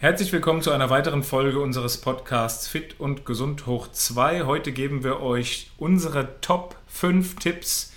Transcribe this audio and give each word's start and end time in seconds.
Herzlich 0.00 0.32
willkommen 0.32 0.62
zu 0.62 0.70
einer 0.70 0.90
weiteren 0.90 1.24
Folge 1.24 1.58
unseres 1.58 1.96
Podcasts 1.96 2.68
Fit 2.68 3.00
und 3.00 3.26
Gesund 3.26 3.66
hoch 3.66 3.88
2. 3.90 4.44
Heute 4.44 4.70
geben 4.70 5.02
wir 5.02 5.20
euch 5.20 5.72
unsere 5.76 6.40
Top 6.40 6.76
5 6.86 7.34
Tipps 7.34 7.92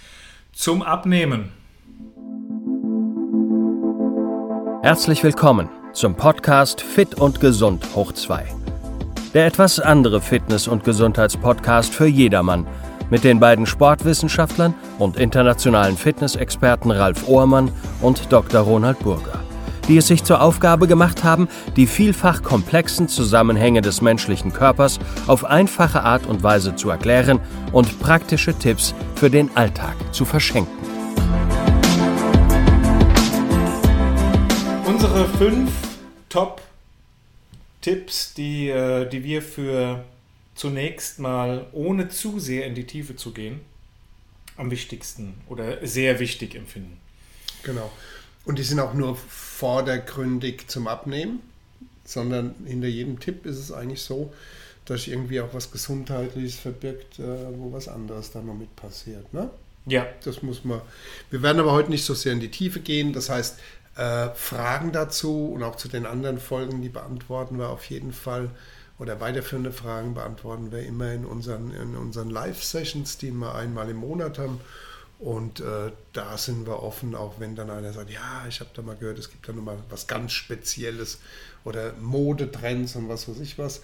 zum 0.52 0.82
Abnehmen. 0.82 1.52
Herzlich 4.82 5.24
willkommen 5.24 5.70
zum 5.94 6.16
Podcast 6.16 6.82
Fit 6.82 7.14
und 7.14 7.40
Gesund 7.40 7.86
hoch 7.94 8.14
2. 8.14 8.48
Der 9.36 9.46
etwas 9.46 9.80
andere 9.80 10.22
Fitness- 10.22 10.68
und 10.68 10.84
Gesundheitspodcast 10.84 11.94
für 11.94 12.08
jedermann 12.08 12.66
mit 13.12 13.24
den 13.24 13.40
beiden 13.40 13.68
Sportwissenschaftlern 13.68 14.74
und 14.98 15.18
internationalen 15.18 15.98
Fitnessexperten 15.98 16.90
Ralf 16.90 17.28
Ohrmann 17.28 17.72
und 18.02 18.32
Dr. 18.32 18.62
Ronald 18.62 18.98
Burger 19.02 19.41
die 19.88 19.98
es 19.98 20.08
sich 20.08 20.24
zur 20.24 20.42
Aufgabe 20.42 20.88
gemacht 20.88 21.24
haben, 21.24 21.48
die 21.76 21.88
vielfach 21.88 22.44
komplexen 22.44 23.08
Zusammenhänge 23.08 23.82
des 23.82 24.02
menschlichen 24.02 24.54
Körpers 24.54 25.00
auf 25.28 25.46
einfache 25.46 26.04
Art 26.04 26.26
und 26.26 26.44
Weise 26.44 26.76
zu 26.76 26.90
erklären 26.90 27.40
und 27.72 28.00
praktische 28.00 28.54
Tipps 28.54 28.94
für 29.16 29.30
den 29.30 29.56
Alltag 29.56 29.96
zu 30.12 30.26
verschenken. 30.26 30.72
Unsere 34.86 35.28
fünf 35.38 35.72
Top-Tipps, 36.30 38.34
die, 38.34 38.70
äh, 38.70 39.10
die 39.10 39.24
wir 39.24 39.42
für 39.42 40.04
zunächst 40.56 41.20
mal, 41.20 41.68
ohne 41.72 42.10
zu 42.10 42.40
sehr 42.40 42.66
in 42.66 42.76
die 42.76 42.86
Tiefe 42.86 43.16
zu 43.16 43.32
gehen, 43.32 43.62
am 44.58 44.72
wichtigsten 44.72 45.36
oder 45.48 45.86
sehr 45.86 46.20
wichtig 46.20 46.56
empfinden. 46.56 46.98
Genau. 47.64 47.92
Und 48.46 48.58
die 48.58 48.64
sind 48.64 48.80
auch 48.80 48.94
nur 48.94 49.16
vordergründig 49.16 50.68
zum 50.68 50.88
Abnehmen, 50.88 51.40
sondern 52.06 52.56
hinter 52.66 52.88
jedem 52.88 53.20
Tipp 53.20 53.46
ist 53.46 53.58
es 53.58 53.72
eigentlich 53.72 54.02
so, 54.02 54.34
dass 54.86 55.08
irgendwie 55.08 55.42
auch 55.42 55.54
was 55.54 55.72
Gesundheitliches 55.72 56.56
verbirgt, 56.56 57.20
äh, 57.20 57.24
wo 57.58 57.72
was 57.72 57.88
anderes 57.88 58.32
dann 58.32 58.48
noch 58.48 58.56
mit 58.56 58.76
passiert. 58.76 59.32
Ne? 59.34 59.50
Ja. 59.86 60.08
Das 60.24 60.42
muss 60.42 60.64
man. 60.64 60.82
Wir 61.30 61.42
werden 61.42 61.60
aber 61.60 61.72
heute 61.72 61.92
nicht 61.92 62.06
so 62.06 62.14
sehr 62.14 62.34
in 62.34 62.40
die 62.40 62.52
Tiefe 62.52 62.80
gehen. 62.80 63.14
Das 63.14 63.30
heißt, 63.30 63.60
äh, 63.96 64.30
Fragen 64.30 64.92
dazu 64.92 65.52
und 65.54 65.64
auch 65.64 65.76
zu 65.76 65.88
den 65.88 66.06
anderen 66.06 66.40
Folgen, 66.40 66.82
die 66.82 66.90
beantworten 66.90 67.58
wir 67.60 67.70
auf 67.70 67.86
jeden 67.86 68.14
Fall. 68.14 68.50
Oder 69.00 69.20
weiterführende 69.20 69.72
Fragen 69.72 70.14
beantworten 70.14 70.72
wir 70.72 70.84
immer 70.84 71.12
in 71.12 71.26
unseren, 71.26 71.74
in 71.74 71.96
unseren 71.96 72.30
Live-Sessions, 72.30 73.18
die 73.18 73.32
wir 73.32 73.56
einmal 73.56 73.90
im 73.90 73.98
Monat 73.98 74.38
haben. 74.38 74.62
Und 75.22 75.60
äh, 75.60 75.92
da 76.14 76.36
sind 76.36 76.66
wir 76.66 76.82
offen, 76.82 77.14
auch 77.14 77.36
wenn 77.38 77.56
dann 77.56 77.70
einer 77.70 77.94
sagt, 77.94 78.10
ja, 78.10 78.46
ich 78.50 78.60
habe 78.60 78.72
da 78.74 78.82
mal 78.82 78.96
gehört, 78.96 79.20
es 79.20 79.30
gibt 79.30 79.48
da 79.48 79.54
nochmal 79.54 79.78
was 79.88 80.08
ganz 80.08 80.32
Spezielles 80.32 81.20
oder 81.64 81.94
Modetrends 82.02 82.96
und 82.96 83.08
was 83.08 83.30
weiß 83.30 83.40
ich 83.40 83.60
was. 83.60 83.82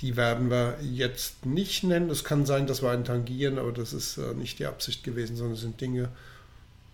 Die 0.00 0.16
werden 0.16 0.48
wir 0.48 0.78
jetzt 0.80 1.44
nicht 1.44 1.84
nennen. 1.84 2.08
Es 2.08 2.24
kann 2.24 2.46
sein, 2.46 2.66
dass 2.66 2.82
wir 2.82 2.90
einen 2.90 3.04
tangieren, 3.04 3.58
aber 3.58 3.72
das 3.72 3.92
ist 3.92 4.16
äh, 4.16 4.32
nicht 4.32 4.58
die 4.58 4.64
Absicht 4.64 5.04
gewesen, 5.04 5.36
sondern 5.36 5.54
es 5.54 5.60
sind 5.60 5.78
Dinge, 5.82 6.08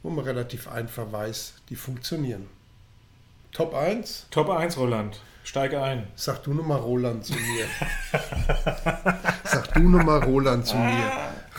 wo 0.02 0.10
man 0.10 0.24
relativ 0.24 0.66
einfach 0.66 1.12
weiß, 1.12 1.54
die 1.68 1.76
funktionieren. 1.76 2.48
Top 3.52 3.72
1? 3.72 4.26
Top 4.32 4.50
1, 4.50 4.76
Roland. 4.78 5.20
Steige 5.44 5.80
ein. 5.80 6.08
Sag 6.16 6.42
du 6.42 6.52
nochmal 6.52 6.80
Roland 6.80 7.24
zu 7.24 7.34
mir. 7.34 7.66
Sag 9.44 9.74
du 9.74 9.80
nochmal 9.88 10.24
Roland 10.24 10.66
zu 10.66 10.76
mir. 10.76 11.12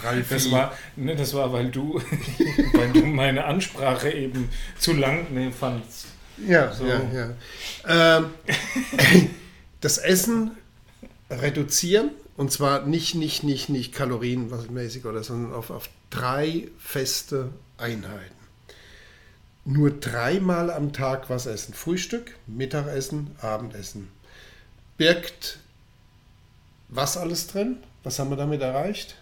Ralfi. 0.03 0.33
Das 0.33 0.51
war, 0.51 0.73
ne, 0.95 1.15
das 1.15 1.33
war, 1.33 1.51
weil 1.53 1.69
du, 1.69 2.01
weil 2.73 2.91
du 2.93 3.05
meine 3.05 3.45
Ansprache 3.45 4.11
eben 4.11 4.49
zu 4.77 4.93
lang 4.93 5.33
ne, 5.33 5.51
fandst. 5.51 6.07
Ja, 6.45 6.71
so. 6.71 6.85
ja, 6.85 7.01
ja. 7.13 8.17
Ähm, 8.17 8.29
das 9.81 9.97
Essen 9.97 10.51
reduzieren 11.29 12.11
und 12.35 12.51
zwar 12.51 12.85
nicht, 12.85 13.15
nicht, 13.15 13.43
nicht, 13.43 13.69
nicht 13.69 13.93
kalorienmäßig 13.93 15.05
oder 15.05 15.23
sondern 15.23 15.53
auf, 15.53 15.71
auf 15.71 15.89
drei 16.09 16.67
feste 16.77 17.49
Einheiten. 17.77 18.35
Nur 19.65 19.91
dreimal 19.91 20.71
am 20.71 20.93
Tag 20.93 21.29
was 21.29 21.45
essen. 21.45 21.73
Frühstück, 21.73 22.35
Mittagessen, 22.45 23.35
Abendessen. 23.41 24.07
Birgt 24.95 25.59
was 26.89 27.17
alles 27.17 27.47
drin? 27.47 27.77
Was 28.03 28.19
haben 28.19 28.29
wir 28.29 28.37
damit 28.37 28.61
erreicht? 28.61 29.15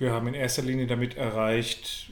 Wir 0.00 0.12
haben 0.12 0.26
in 0.28 0.34
erster 0.34 0.62
Linie 0.62 0.86
damit 0.86 1.16
erreicht, 1.16 2.10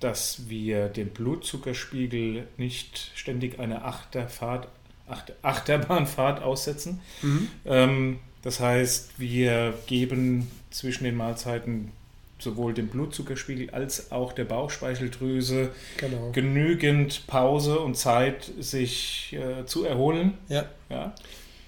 dass 0.00 0.48
wir 0.48 0.88
dem 0.88 1.10
Blutzuckerspiegel 1.10 2.48
nicht 2.56 3.12
ständig 3.14 3.60
eine 3.60 3.84
Achterfahrt, 3.84 4.68
Achter, 5.06 5.34
Achterbahnfahrt 5.42 6.42
aussetzen. 6.42 7.00
Mhm. 7.22 7.48
Ähm, 7.66 8.18
das 8.42 8.60
heißt, 8.60 9.18
wir 9.18 9.74
geben 9.86 10.50
zwischen 10.70 11.04
den 11.04 11.16
Mahlzeiten 11.16 11.92
sowohl 12.38 12.72
dem 12.72 12.88
Blutzuckerspiegel 12.88 13.70
als 13.70 14.10
auch 14.10 14.32
der 14.32 14.44
Bauchspeicheldrüse 14.44 15.72
genau. 15.98 16.30
genügend 16.32 17.26
Pause 17.26 17.80
und 17.80 17.96
Zeit, 17.96 18.50
sich 18.60 19.34
äh, 19.38 19.66
zu 19.66 19.84
erholen. 19.84 20.38
Ja. 20.48 20.66
Ja. 20.88 21.14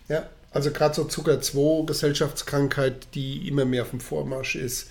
ja. 0.08 0.28
Also 0.50 0.70
gerade 0.70 0.94
so 0.94 1.04
Zucker 1.04 1.40
2, 1.40 1.86
Gesellschaftskrankheit, 1.86 3.08
die 3.14 3.46
immer 3.48 3.64
mehr 3.64 3.82
auf 3.82 3.90
dem 3.90 4.00
Vormarsch 4.00 4.56
ist, 4.56 4.90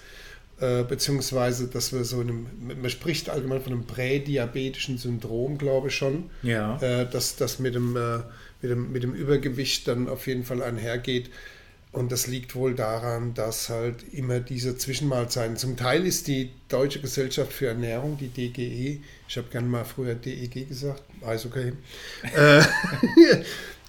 äh, 0.59 0.84
beziehungsweise 0.84 1.68
dass 1.68 1.94
wir 1.94 2.03
so 2.03 2.20
einem, 2.20 2.47
man 2.59 2.90
spricht 2.90 3.30
allgemein 3.30 3.62
von 3.62 3.74
einem 3.74 3.86
prädiabetischen 3.86 4.98
Syndrom, 4.98 5.58
glaube 5.58 5.90
ich 5.90 5.96
schon, 5.96 6.30
ja. 6.44 6.81
äh, 6.81 7.09
dass 7.09 7.36
das 7.36 7.59
mit 7.59 7.75
dem, 7.75 7.96
äh, 7.96 8.19
mit, 8.62 8.72
dem, 8.72 8.92
mit 8.92 9.03
dem 9.03 9.14
Übergewicht 9.14 9.88
dann 9.88 10.08
auf 10.08 10.28
jeden 10.28 10.44
Fall 10.44 10.62
einhergeht. 10.62 11.30
Und 11.91 12.11
das 12.11 12.27
liegt 12.27 12.53
wohl 12.53 12.75
daran, 12.75 13.33
dass 13.33 13.69
halt 13.69 14.13
immer 14.13 14.39
diese 14.39 14.77
Zwischenmahlzeiten, 14.77 15.57
zum 15.57 15.75
Teil 15.75 16.05
ist 16.05 16.27
die 16.27 16.51
Deutsche 16.67 17.01
Gesellschaft 17.01 17.51
für 17.51 17.67
Ernährung, 17.67 18.16
die 18.19 18.27
DGE, 18.27 19.01
ich 19.27 19.38
habe 19.38 19.47
gerne 19.50 19.67
mal 19.67 19.85
früher 19.85 20.13
DEG 20.13 20.69
gesagt, 20.69 21.01
weiß 21.22 21.47
okay, 21.47 21.73
äh, 22.35 22.61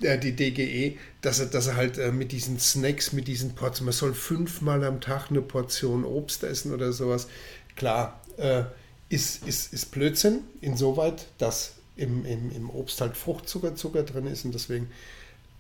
die 0.18 0.34
DGE, 0.34 0.96
dass 1.20 1.40
er, 1.40 1.46
dass 1.46 1.66
er 1.66 1.76
halt 1.76 1.98
äh, 1.98 2.10
mit 2.10 2.32
diesen 2.32 2.58
Snacks, 2.58 3.12
mit 3.12 3.28
diesen 3.28 3.54
Portionen, 3.54 3.86
man 3.86 3.92
soll 3.92 4.14
fünfmal 4.14 4.82
am 4.84 5.02
Tag 5.02 5.28
eine 5.28 5.42
Portion 5.42 6.04
Obst 6.06 6.42
essen 6.42 6.72
oder 6.72 6.94
sowas. 6.94 7.28
Klar, 7.76 8.22
äh, 8.38 8.62
ist, 9.10 9.46
ist, 9.46 9.74
ist 9.74 9.90
Blödsinn, 9.90 10.40
insoweit, 10.62 11.26
dass 11.36 11.72
im, 11.96 12.24
im, 12.24 12.50
im 12.50 12.70
Obst 12.70 13.02
halt 13.02 13.14
Fruchtzucker 13.14 13.74
Zucker 13.74 14.04
drin 14.04 14.26
ist 14.26 14.46
und 14.46 14.54
deswegen 14.54 14.88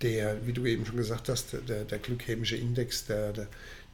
der, 0.02 0.46
wie 0.46 0.52
du 0.52 0.64
eben 0.66 0.86
schon 0.86 0.96
gesagt 0.96 1.28
hast, 1.28 1.54
der, 1.68 1.84
der 1.84 1.98
glykämische 1.98 2.56
Index, 2.56 3.06
der, 3.06 3.32
der, 3.32 3.46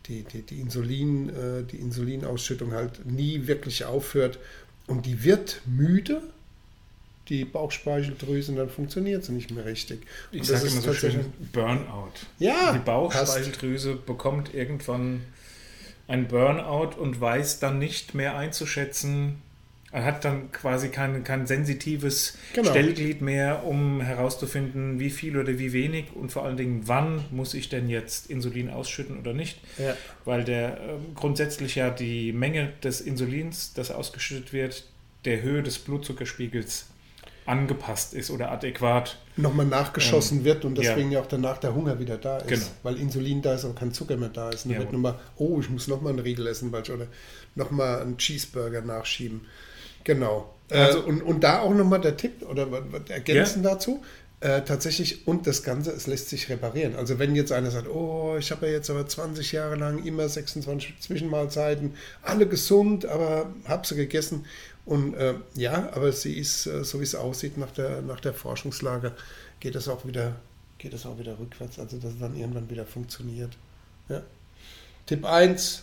die, 0.07 0.23
die, 0.23 0.43
die, 0.43 0.61
Insulin, 0.61 1.29
äh, 1.31 1.65
die 1.65 1.77
Insulinausschüttung 1.77 2.73
halt 2.73 3.05
nie 3.07 3.47
wirklich 3.47 3.85
aufhört 3.85 4.39
und 4.87 5.07
die 5.07 5.25
wird 5.25 5.61
müde, 5.67 6.23
die 7.29 7.45
Bauchspeicheldrüse 7.45 8.53
und 8.53 8.59
dann 8.59 8.71
funktioniert 8.71 9.25
sie 9.25 9.33
nicht 9.33 9.51
mehr 9.51 9.65
richtig. 9.65 10.07
Ich 10.31 10.45
sage 10.45 10.69
immer 10.69 10.81
so 10.81 10.95
schön 10.95 11.33
Burnout. 11.53 12.13
Ja. 12.39 12.73
Die 12.73 12.79
Bauchspeicheldrüse 12.79 13.95
hast. 13.95 14.07
bekommt 14.07 14.55
irgendwann 14.55 15.23
ein 16.07 16.29
Burnout 16.29 16.97
und 17.01 17.21
weiß 17.21 17.59
dann 17.59 17.81
nicht 17.81 18.15
mehr 18.15 18.37
einzuschätzen. 18.37 19.43
Er 19.97 20.05
hat 20.05 20.27
dann 20.27 20.53
quasi 20.53 20.91
kein, 20.91 21.25
kein 21.25 21.47
sensitives 21.47 22.37
genau. 22.53 22.69
Stellglied 22.69 23.23
mehr, 23.23 23.65
um 23.65 24.03
herauszufinden, 24.03 25.01
wie 25.01 25.09
viel 25.09 25.39
oder 25.39 25.59
wie 25.59 25.73
wenig 25.73 26.09
und 26.15 26.31
vor 26.31 26.45
allen 26.45 26.59
Dingen, 26.59 26.83
wann 26.85 27.25
muss 27.31 27.55
ich 27.55 27.71
denn 27.71 27.89
jetzt 27.89 28.29
Insulin 28.29 28.69
ausschütten 28.69 29.19
oder 29.19 29.33
nicht. 29.33 29.59
Ja. 29.79 29.97
Weil 30.27 30.45
der 30.45 30.75
äh, 30.75 30.79
grundsätzlich 31.15 31.77
ja 31.77 31.89
die 31.89 32.35
Menge 32.35 32.75
des 32.85 33.01
Insulins, 33.01 33.73
das 33.73 33.91
ausgeschüttet 33.91 34.53
wird, 34.53 34.85
der 35.25 35.41
Höhe 35.41 35.63
des 35.63 35.79
Blutzuckerspiegels 35.79 36.89
angepasst 37.47 38.13
ist 38.13 38.31
oder 38.31 38.53
adäquat. 38.53 39.17
Nochmal 39.39 39.65
nachgeschossen 39.65 40.41
ähm, 40.41 40.45
wird 40.45 40.67
und 40.67 40.77
deswegen 40.77 41.11
ja. 41.11 41.21
ja. 41.21 41.25
auch 41.25 41.29
danach 41.29 41.57
der 41.57 41.75
Hunger 41.75 41.99
wieder 41.99 42.19
da 42.19 42.37
ist. 42.37 42.49
Genau. 42.49 42.67
Weil 42.83 42.97
Insulin 42.99 43.41
da 43.41 43.55
ist 43.55 43.65
und 43.65 43.79
kein 43.79 43.93
Zucker 43.93 44.19
mehr 44.19 44.29
da 44.29 44.51
ist. 44.51 44.67
Und 44.67 44.73
dann 44.73 44.81
ja, 44.83 44.85
wird 44.85 44.93
nochmal, 44.93 45.19
oh, 45.39 45.59
ich 45.59 45.71
muss 45.71 45.89
nochmal 45.89 46.13
einen 46.13 46.19
Riegel 46.19 46.47
essen 46.49 46.71
weil, 46.71 46.83
oder 46.83 47.07
nochmal 47.55 48.03
einen 48.03 48.19
Cheeseburger 48.19 48.83
nachschieben. 48.83 49.41
Genau. 50.07 50.55
Also, 50.71 51.01
und, 51.01 51.21
und 51.21 51.43
da 51.43 51.61
auch 51.61 51.75
nochmal 51.75 52.01
der 52.01 52.17
Tipp 52.17 52.49
oder 52.49 52.69
ergänzen 53.09 53.65
ja. 53.65 53.71
dazu. 53.71 54.03
Äh, 54.39 54.63
tatsächlich, 54.63 55.27
und 55.27 55.47
das 55.47 55.63
Ganze, 55.63 55.91
es 55.91 56.07
lässt 56.07 56.29
sich 56.29 56.49
reparieren. 56.49 56.95
Also 56.95 57.19
wenn 57.19 57.35
jetzt 57.35 57.51
einer 57.51 57.71
sagt, 57.71 57.89
oh, 57.89 58.37
ich 58.39 58.53
habe 58.53 58.67
ja 58.67 58.73
jetzt 58.73 58.89
aber 58.91 59.07
20 59.07 59.51
Jahre 59.53 59.77
lang 59.77 60.05
immer 60.05 60.29
26 60.29 61.01
Zwischenmahlzeiten, 61.01 61.95
alle 62.23 62.47
gesund, 62.47 63.07
aber 63.07 63.51
habe 63.67 63.87
sie 63.87 63.97
gegessen 63.97 64.45
und 64.85 65.15
äh, 65.15 65.35
ja, 65.55 65.91
aber 65.93 66.13
sie 66.13 66.39
ist, 66.39 66.67
äh, 66.67 66.85
so 66.85 67.01
wie 67.01 67.05
es 67.05 67.15
aussieht 67.15 67.57
nach 67.57 67.71
der, 67.73 68.03
nach 68.03 68.21
der 68.21 68.35
Forschungslage, 68.35 69.13
geht 69.59 69.75
es 69.75 69.89
auch 69.89 70.05
wieder, 70.07 70.37
geht 70.79 70.93
es 70.93 71.07
auch 71.07 71.19
wieder 71.19 71.39
rückwärts, 71.39 71.79
also 71.79 71.97
dass 71.97 72.13
es 72.13 72.21
dann 72.21 72.37
irgendwann 72.37 72.69
wieder 72.69 72.85
funktioniert. 72.85 73.57
Ja. 74.11 74.23
Tipp 75.07 75.25
1, 75.25 75.83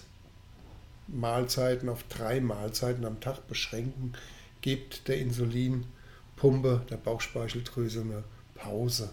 Mahlzeiten 1.07 1.89
auf 1.89 2.03
drei 2.09 2.39
Mahlzeiten 2.39 3.05
am 3.05 3.19
Tag 3.19 3.47
beschränken, 3.47 4.13
gibt 4.61 5.07
der 5.07 5.19
Insulinpumpe, 5.19 6.81
der 6.89 6.97
Bauchspeicheldrüse 6.97 8.01
eine 8.01 8.23
Pause. 8.55 9.09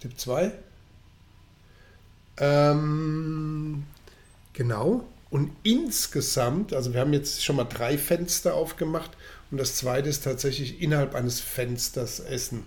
Tipp 0.00 0.18
2. 0.18 0.52
Ähm, 2.36 3.84
genau. 4.52 5.04
Und 5.30 5.50
insgesamt, 5.62 6.72
also 6.72 6.92
wir 6.92 7.00
haben 7.00 7.12
jetzt 7.12 7.44
schon 7.44 7.56
mal 7.56 7.64
drei 7.64 7.98
Fenster 7.98 8.54
aufgemacht 8.54 9.10
und 9.50 9.58
das 9.58 9.76
zweite 9.76 10.08
ist 10.08 10.24
tatsächlich 10.24 10.80
innerhalb 10.80 11.14
eines 11.14 11.40
Fensters 11.40 12.20
essen. 12.20 12.64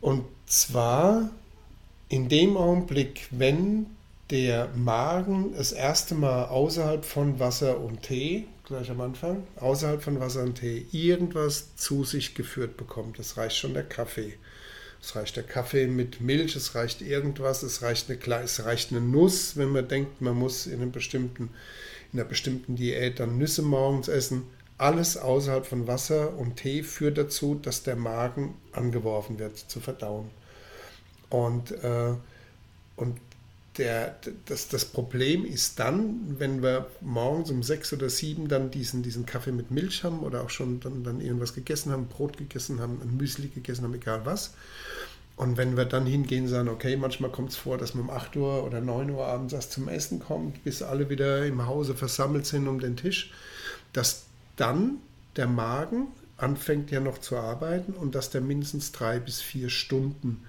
Und 0.00 0.24
zwar 0.46 1.30
in 2.08 2.28
dem 2.28 2.56
Augenblick, 2.56 3.28
wenn 3.30 3.86
der 4.30 4.68
Magen 4.74 5.54
das 5.56 5.72
erste 5.72 6.14
Mal 6.14 6.46
außerhalb 6.46 7.04
von 7.04 7.38
Wasser 7.38 7.80
und 7.80 8.02
Tee, 8.02 8.46
gleich 8.64 8.90
am 8.90 9.00
Anfang, 9.00 9.46
außerhalb 9.56 10.02
von 10.02 10.20
Wasser 10.20 10.42
und 10.42 10.56
Tee, 10.56 10.86
irgendwas 10.92 11.76
zu 11.76 12.04
sich 12.04 12.34
geführt 12.34 12.76
bekommt. 12.76 13.18
Das 13.18 13.36
reicht 13.36 13.56
schon 13.56 13.74
der 13.74 13.84
Kaffee. 13.84 14.34
Es 15.00 15.14
reicht 15.16 15.36
der 15.36 15.44
Kaffee 15.44 15.86
mit 15.86 16.20
Milch, 16.20 16.56
es 16.56 16.74
reicht 16.74 17.00
irgendwas, 17.02 17.62
es 17.62 17.82
reicht 17.82 18.10
eine, 18.10 18.42
es 18.42 18.64
reicht 18.64 18.90
eine 18.90 19.00
Nuss, 19.00 19.56
wenn 19.56 19.68
man 19.68 19.88
denkt, 19.88 20.20
man 20.20 20.34
muss 20.34 20.66
in, 20.66 20.82
einem 20.82 20.92
bestimmten, 20.92 21.50
in 22.12 22.18
einer 22.18 22.28
bestimmten 22.28 22.76
Diät 22.76 23.20
dann 23.20 23.38
Nüsse 23.38 23.62
morgens 23.62 24.08
essen. 24.08 24.42
Alles 24.76 25.16
außerhalb 25.16 25.66
von 25.66 25.86
Wasser 25.86 26.36
und 26.36 26.56
Tee 26.56 26.82
führt 26.82 27.16
dazu, 27.16 27.54
dass 27.54 27.82
der 27.82 27.96
Magen 27.96 28.54
angeworfen 28.72 29.38
wird 29.38 29.56
zu 29.56 29.80
verdauen. 29.80 30.30
Und, 31.30 31.72
äh, 31.82 32.14
und 32.96 33.18
der, 33.78 34.16
das, 34.46 34.68
das 34.68 34.84
Problem 34.84 35.44
ist 35.44 35.78
dann, 35.78 36.38
wenn 36.38 36.62
wir 36.62 36.88
morgens 37.00 37.50
um 37.50 37.62
sechs 37.62 37.92
oder 37.92 38.10
sieben 38.10 38.48
dann 38.48 38.70
diesen, 38.70 39.02
diesen 39.02 39.24
Kaffee 39.24 39.52
mit 39.52 39.70
Milch 39.70 40.04
haben 40.04 40.20
oder 40.20 40.42
auch 40.42 40.50
schon 40.50 40.80
dann, 40.80 41.04
dann 41.04 41.20
irgendwas 41.20 41.54
gegessen 41.54 41.92
haben, 41.92 42.08
Brot 42.08 42.36
gegessen 42.36 42.80
haben, 42.80 43.00
ein 43.00 43.16
Müsli 43.16 43.48
gegessen 43.48 43.84
haben, 43.84 43.94
egal 43.94 44.22
was. 44.24 44.54
Und 45.36 45.56
wenn 45.56 45.76
wir 45.76 45.84
dann 45.84 46.04
hingehen 46.04 46.48
sagen, 46.48 46.68
okay, 46.68 46.96
manchmal 46.96 47.30
kommt 47.30 47.50
es 47.50 47.56
vor, 47.56 47.78
dass 47.78 47.94
man 47.94 48.04
um 48.04 48.10
8 48.10 48.36
Uhr 48.36 48.64
oder 48.64 48.80
9 48.80 49.10
Uhr 49.10 49.24
abends 49.24 49.52
erst 49.52 49.70
zum 49.70 49.86
Essen 49.88 50.18
kommt, 50.18 50.64
bis 50.64 50.82
alle 50.82 51.08
wieder 51.08 51.46
im 51.46 51.64
Hause 51.64 51.94
versammelt 51.94 52.44
sind 52.44 52.66
um 52.66 52.80
den 52.80 52.96
Tisch, 52.96 53.32
dass 53.92 54.24
dann 54.56 54.98
der 55.36 55.46
Magen 55.46 56.08
anfängt 56.36 56.90
ja 56.90 56.98
noch 56.98 57.18
zu 57.18 57.36
arbeiten 57.36 57.92
und 57.92 58.16
dass 58.16 58.30
der 58.30 58.40
mindestens 58.40 58.90
drei 58.90 59.20
bis 59.20 59.40
vier 59.40 59.70
Stunden 59.70 60.44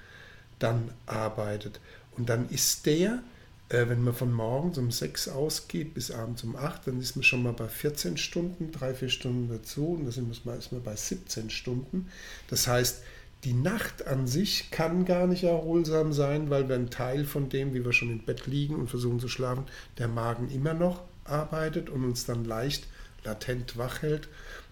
dann 0.58 0.92
arbeitet. 1.06 1.80
Und 2.19 2.30
dann 2.30 2.50
ist 2.50 2.86
der, 2.86 3.24
äh, 3.69 3.88
wenn 3.88 4.04
man 4.04 4.13
von 4.13 4.31
morgens 4.31 4.77
um 4.77 4.92
6 4.92 5.30
ausgeht 5.30 5.94
bis 5.94 6.12
abends 6.12 6.44
um 6.44 6.56
8, 6.56 6.88
dann 6.88 7.00
ist 7.00 7.16
man 7.16 7.24
schon 7.24 7.42
mal 7.42 7.54
bei 7.54 7.68
14 7.68 8.18
Stunden, 8.18 8.71
drei, 8.71 8.94
vier 8.94 9.10
Stunden 9.10 9.50
dazu 9.50 9.94
und 9.94 10.01
dann 10.01 10.30
ist 10.30 10.45
man, 10.45 10.60
ist 10.60 10.71
man 10.71 10.83
bei 10.83 10.95
17 10.95 11.50
Stunden. 11.50 12.10
Das 12.50 12.68
heißt, 12.68 13.01
die 13.45 13.54
Nacht 13.54 14.06
an 14.06 14.27
sich 14.27 14.69
kann 14.69 15.06
gar 15.06 15.25
nicht 15.25 15.45
erholsam 15.45 16.12
sein, 16.12 16.50
weil 16.50 16.68
wir 16.68 16.75
einen 16.75 16.89
Teil 16.89 17.24
von 17.24 17.48
dem, 17.48 17.74
wie 17.74 17.86
wir 17.86 17.94
schon 17.94 18.12
im 18.12 18.25
Bett 18.25 18.48
liegen 18.48 18.75
und 18.75 18.89
versuchen 18.89 19.22
zu 19.22 19.30
schlafen, 19.30 19.63
der 19.98 20.10
Magen 20.10 20.50
immer 20.51 20.74
noch 20.74 21.01
arbeitet 21.24 21.89
und 21.89 22.04
uns 22.04 22.25
dann 22.25 22.44
leicht 22.44 22.86
latent 23.24 23.77
wach 23.77 24.01
hält. 24.01 24.27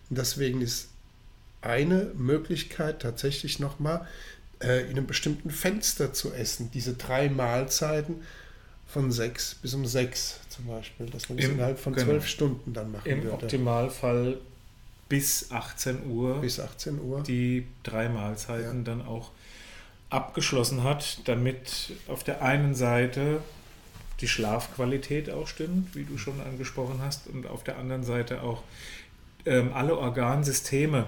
Und 0.09 0.17
deswegen 0.17 0.61
ist 0.61 0.89
eine 1.61 2.11
Möglichkeit 2.15 3.01
tatsächlich 3.01 3.59
nochmal, 3.59 4.05
äh, 4.61 4.83
in 4.83 4.97
einem 4.97 5.07
bestimmten 5.07 5.49
Fenster 5.49 6.13
zu 6.13 6.33
essen. 6.33 6.71
Diese 6.73 6.93
drei 6.93 7.29
Mahlzeiten 7.29 8.23
von 8.87 9.11
sechs 9.11 9.55
bis 9.55 9.73
um 9.73 9.85
sechs 9.85 10.39
zum 10.49 10.65
Beispiel, 10.65 11.07
dass 11.07 11.29
man 11.29 11.37
das 11.37 11.47
Im, 11.47 11.53
innerhalb 11.53 11.79
von 11.79 11.93
genau. 11.93 12.05
zwölf 12.05 12.23
genau. 12.23 12.33
Stunden 12.33 12.73
dann 12.73 12.91
machen 12.91 13.07
Im 13.09 13.23
würde. 13.23 13.37
Im 13.37 13.43
Optimalfall 13.43 14.37
bis 15.09 15.51
18 15.51 16.09
Uhr. 16.09 16.41
Bis 16.41 16.59
18 16.59 16.99
Uhr. 16.99 17.23
Die 17.23 17.65
drei 17.83 18.09
Mahlzeiten 18.09 18.79
ja. 18.79 18.83
dann 18.83 19.05
auch 19.05 19.31
abgeschlossen 20.09 20.83
hat, 20.83 21.19
damit 21.25 21.91
auf 22.07 22.23
der 22.23 22.41
einen 22.41 22.75
Seite 22.75 23.41
die 24.21 24.27
Schlafqualität 24.27 25.29
auch 25.29 25.47
stimmt, 25.47 25.95
wie 25.95 26.03
du 26.03 26.17
schon 26.17 26.41
angesprochen 26.41 26.99
hast, 27.01 27.27
und 27.27 27.45
auf 27.45 27.63
der 27.63 27.77
anderen 27.77 28.03
Seite 28.03 28.41
auch 28.41 28.63
ähm, 29.45 29.71
alle 29.73 29.97
Organsysteme 29.97 31.07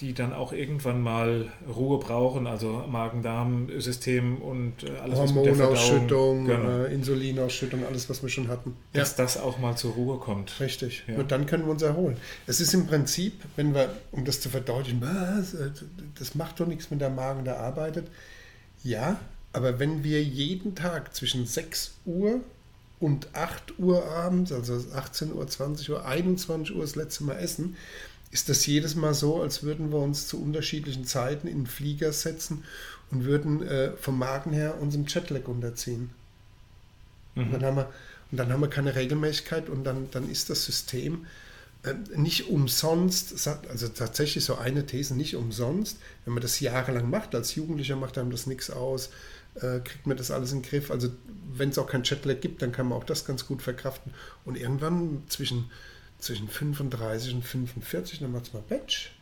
die 0.00 0.12
dann 0.12 0.32
auch 0.32 0.52
irgendwann 0.52 1.00
mal 1.00 1.52
Ruhe 1.68 1.98
brauchen, 1.98 2.48
also 2.48 2.84
Magen-Darm-System 2.88 4.38
und 4.38 4.82
äh, 4.82 4.90
alles 4.98 5.18
Hormonausschüttung, 5.20 6.46
genau. 6.46 6.84
äh, 6.84 6.92
Insulinausschüttung, 6.92 7.86
alles, 7.86 8.10
was 8.10 8.20
wir 8.20 8.28
schon 8.28 8.48
hatten. 8.48 8.76
Dass 8.92 9.16
ja. 9.16 9.24
das 9.24 9.38
auch 9.38 9.58
mal 9.58 9.76
zur 9.76 9.92
Ruhe 9.92 10.18
kommt. 10.18 10.58
Richtig. 10.58 11.04
Ja. 11.06 11.14
Und 11.14 11.30
dann 11.30 11.46
können 11.46 11.64
wir 11.64 11.70
uns 11.70 11.82
erholen. 11.82 12.16
Es 12.48 12.60
ist 12.60 12.74
im 12.74 12.88
Prinzip, 12.88 13.34
wenn 13.54 13.72
wir, 13.72 13.94
um 14.10 14.24
das 14.24 14.40
zu 14.40 14.48
verdeutlichen, 14.48 15.00
was, 15.00 15.54
äh, 15.54 15.70
das 16.18 16.34
macht 16.34 16.58
doch 16.58 16.66
nichts, 16.66 16.90
wenn 16.90 16.98
der 16.98 17.10
Magen 17.10 17.44
da 17.44 17.56
arbeitet. 17.56 18.08
Ja, 18.82 19.20
aber 19.52 19.78
wenn 19.78 20.02
wir 20.02 20.22
jeden 20.24 20.74
Tag 20.74 21.14
zwischen 21.14 21.46
6 21.46 21.94
Uhr 22.04 22.40
und 22.98 23.28
8 23.34 23.78
Uhr 23.78 24.04
abends, 24.06 24.50
also 24.50 24.74
18 24.92 25.32
Uhr, 25.32 25.46
20 25.46 25.90
Uhr, 25.90 26.04
21 26.04 26.74
Uhr 26.74 26.82
das 26.82 26.96
letzte 26.96 27.22
Mal 27.22 27.36
essen, 27.36 27.76
ist 28.34 28.48
das 28.48 28.66
jedes 28.66 28.96
Mal 28.96 29.14
so, 29.14 29.40
als 29.40 29.62
würden 29.62 29.92
wir 29.92 30.00
uns 30.00 30.26
zu 30.26 30.42
unterschiedlichen 30.42 31.04
Zeiten 31.04 31.46
in 31.46 31.60
den 31.60 31.66
Flieger 31.68 32.12
setzen 32.12 32.64
und 33.12 33.24
würden 33.24 33.62
äh, 33.62 33.92
vom 33.96 34.18
Magen 34.18 34.52
her 34.52 34.80
unserem 34.80 35.06
Jetlag 35.06 35.46
unterziehen. 35.46 36.10
Mhm. 37.36 37.44
Und, 37.44 37.52
dann 37.52 37.64
haben 37.64 37.76
wir, 37.76 37.92
und 38.32 38.38
dann 38.38 38.52
haben 38.52 38.60
wir 38.60 38.68
keine 38.68 38.96
Regelmäßigkeit 38.96 39.68
und 39.68 39.84
dann, 39.84 40.08
dann 40.10 40.28
ist 40.28 40.50
das 40.50 40.64
System 40.64 41.26
äh, 41.84 41.94
nicht 42.16 42.48
umsonst, 42.48 43.46
also 43.68 43.86
tatsächlich 43.86 44.44
so 44.44 44.56
eine 44.56 44.84
These, 44.84 45.14
nicht 45.14 45.36
umsonst, 45.36 45.98
wenn 46.24 46.34
man 46.34 46.42
das 46.42 46.58
jahrelang 46.58 47.08
macht, 47.08 47.36
als 47.36 47.54
Jugendlicher 47.54 47.94
macht 47.94 48.18
einem 48.18 48.32
das 48.32 48.48
nichts 48.48 48.68
aus, 48.68 49.10
äh, 49.54 49.78
kriegt 49.78 50.08
man 50.08 50.16
das 50.16 50.32
alles 50.32 50.50
in 50.50 50.62
den 50.62 50.68
Griff. 50.68 50.90
Also 50.90 51.08
wenn 51.52 51.68
es 51.68 51.78
auch 51.78 51.86
kein 51.86 52.02
Jetlag 52.02 52.40
gibt, 52.40 52.62
dann 52.62 52.72
kann 52.72 52.88
man 52.88 52.98
auch 52.98 53.04
das 53.04 53.24
ganz 53.24 53.46
gut 53.46 53.62
verkraften. 53.62 54.12
Und 54.44 54.56
irgendwann 54.56 55.22
zwischen 55.28 55.70
zwischen 56.18 56.48
35 56.48 57.34
und 57.34 57.44
45, 57.44 58.20
dann 58.20 58.32
macht 58.32 58.46
es 58.46 58.52
mal 58.52 58.62
Batch. 58.68 59.12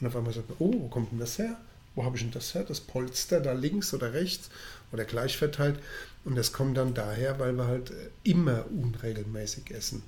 Und 0.00 0.06
auf 0.06 0.16
einmal 0.16 0.32
sagt 0.32 0.48
man, 0.48 0.58
oh, 0.58 0.74
wo 0.80 0.88
kommt 0.88 1.12
denn 1.12 1.18
das 1.18 1.38
her? 1.38 1.56
Wo 1.94 2.04
habe 2.04 2.16
ich 2.16 2.22
denn 2.22 2.32
das 2.32 2.54
her? 2.54 2.64
Das 2.64 2.80
Polster 2.80 3.40
da 3.40 3.52
links 3.52 3.92
oder 3.92 4.12
rechts 4.12 4.50
oder 4.92 5.04
gleich 5.04 5.36
verteilt. 5.36 5.78
Und 6.24 6.36
das 6.36 6.52
kommt 6.52 6.76
dann 6.76 6.94
daher, 6.94 7.38
weil 7.38 7.52
wir 7.52 7.66
halt 7.66 7.90
äh, 7.90 8.10
immer 8.24 8.66
unregelmäßig 8.70 9.70
essen. 9.70 10.02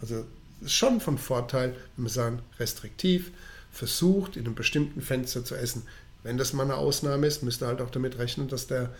Also 0.00 0.24
schon 0.64 1.00
von 1.00 1.18
Vorteil, 1.18 1.74
wenn 1.96 2.06
wir 2.06 2.10
sagen, 2.10 2.40
restriktiv, 2.58 3.30
versucht 3.70 4.36
in 4.36 4.46
einem 4.46 4.54
bestimmten 4.54 5.02
Fenster 5.02 5.44
zu 5.44 5.54
essen. 5.54 5.82
Wenn 6.22 6.38
das 6.38 6.52
mal 6.52 6.64
eine 6.64 6.76
Ausnahme 6.76 7.26
ist, 7.26 7.42
müsst 7.42 7.62
ihr 7.62 7.66
halt 7.66 7.80
auch 7.80 7.90
damit 7.90 8.18
rechnen, 8.18 8.48
dass 8.48 8.66
der 8.66 8.92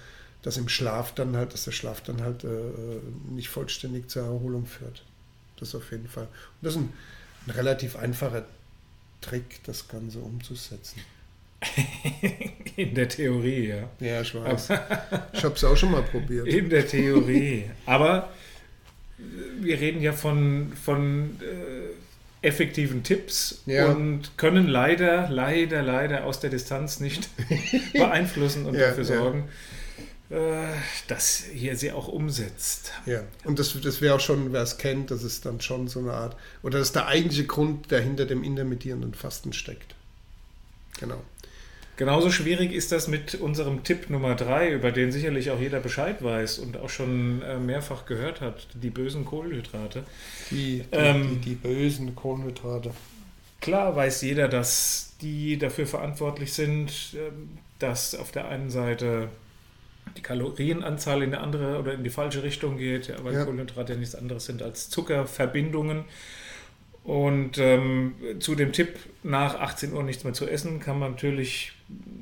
dass 0.43 0.59
im 0.59 0.69
Schlaf 0.69 1.13
dann 1.13 1.37
halt, 1.37 1.53
dass 1.53 1.65
der 1.65 1.73
Schlaf 1.73 2.03
dann 2.03 2.23
halt 2.23 2.45
äh, 2.45 2.49
äh 2.49 3.01
nicht 3.31 3.49
vollständig 3.49 4.09
zur 4.09 4.23
Erholung 4.23 4.67
führt. 4.67 5.03
Das 5.59 5.75
auf 5.75 5.91
jeden 5.91 6.09
Fall. 6.09 6.25
Und 6.25 6.63
das 6.63 6.75
ist 6.75 6.81
ein, 6.81 6.93
ein 7.47 7.51
relativ 7.51 7.97
einfacher 7.97 8.45
Trick, 9.21 9.61
das 9.65 9.89
Ganze 9.89 10.19
umzusetzen. 10.19 11.01
In 12.77 12.95
der 12.95 13.09
Theorie, 13.09 13.69
ja. 13.69 13.89
Ja, 14.01 14.21
ich 14.21 14.35
weiß. 14.35 14.71
ich 15.33 15.45
habe 15.45 15.55
es 15.55 15.65
auch 15.65 15.77
schon 15.77 15.91
mal 15.91 16.03
probiert. 16.03 16.47
In 16.47 16.69
der 16.69 16.87
Theorie. 16.87 17.71
Aber 17.87 18.31
wir 19.61 19.81
reden 19.81 20.03
ja 20.03 20.13
von, 20.13 20.73
von 20.75 21.41
äh, 21.41 22.47
effektiven 22.47 23.03
Tipps 23.03 23.63
ja. 23.65 23.87
und 23.87 24.37
können 24.37 24.69
leider, 24.69 25.29
leider, 25.31 25.83
leider 25.83 26.25
aus 26.25 26.41
der 26.41 26.51
Distanz 26.51 27.01
nicht 27.01 27.31
beeinflussen 27.95 28.67
und 28.67 28.75
ja, 28.75 28.89
dafür 28.89 29.05
sorgen, 29.05 29.39
ja 29.39 29.45
äh, 29.45 29.86
das 30.29 31.45
hier 31.53 31.77
sie 31.77 31.93
auch 31.93 32.09
umsetzt. 32.09 32.93
Ja, 33.07 33.23
und 33.45 33.59
das, 33.59 33.81
das 33.81 34.01
wäre 34.01 34.15
auch 34.15 34.21
schon, 34.21 34.53
wer 34.53 34.63
es 34.63 34.77
kennt, 34.77 35.11
dass 35.11 35.23
es 35.23 35.41
dann 35.41 35.61
schon 35.61 35.87
so 35.87 36.01
eine 36.01 36.13
Art, 36.13 36.37
oder 36.63 36.81
dass 36.81 36.93
der 36.93 37.07
eigentliche 37.07 37.47
Grund, 37.47 37.91
der 37.91 38.01
hinter 38.01 38.27
dem 38.27 38.43
intermittierenden 38.43 39.15
Fasten 39.15 39.53
steckt. 39.53 39.95
Genau. 40.99 41.23
Genauso 41.97 42.31
schwierig 42.31 42.73
ist 42.73 42.93
das 42.93 43.09
mit 43.09 43.37
unserem 43.37 43.83
Tipp 43.83 44.11
Nummer 44.11 44.35
3, 44.35 44.73
über 44.73 44.93
den 44.93 45.13
sicherlich 45.13 45.51
auch 45.51 45.59
jeder 45.59 45.81
Bescheid 45.81 46.23
weiß 46.23 46.59
und 46.59 46.77
auch 46.77 46.91
schon 46.91 47.41
äh, 47.41 47.59
mehrfach 47.59 48.05
gehört 48.05 48.43
hat, 48.43 48.67
die 48.75 48.91
bösen 48.91 49.25
Kohlenhydrate. 49.25 50.05
Die, 50.51 50.57
die, 50.57 50.85
ähm, 50.93 51.41
die, 51.43 51.51
die 51.51 51.55
bösen 51.55 52.15
Kohlenhydrate. 52.15 52.91
Klar 53.63 53.97
weiß 53.97 54.21
jeder, 54.23 54.49
dass 54.49 55.15
die 55.23 55.57
dafür 55.57 55.87
verantwortlich 55.87 56.53
sind, 56.53 56.93
ähm, 57.15 57.59
dass 57.79 58.15
auf 58.15 58.31
der 58.31 58.49
einen 58.49 58.71
Seite 58.71 59.31
die 60.17 60.23
Kalorienanzahl 60.23 61.23
in 61.23 61.35
eine 61.35 61.43
andere 61.43 61.79
oder 61.79 61.95
in 61.95 62.05
die 62.05 62.11
falsche 62.11 62.43
Richtung 62.43 62.79
geht, 62.79 63.09
ja, 63.09 63.17
weil 63.23 63.35
ja. 63.35 63.45
Kohlenhydrate 63.45 63.95
ja 63.95 63.99
nichts 63.99 64.15
anderes 64.15 64.47
sind 64.47 64.63
als 64.63 64.91
Zuckerverbindungen. 64.91 66.05
Und 67.07 67.59
ähm, 67.59 68.17
zu 68.41 68.57
dem 68.57 68.73
Tipp, 68.73 68.99
nach 69.23 69.61
18 69.61 69.93
Uhr 69.93 70.03
nichts 70.03 70.25
mehr 70.25 70.33
zu 70.33 70.49
essen, 70.49 70.81
kann 70.81 70.99
man 70.99 71.13
natürlich 71.13 71.73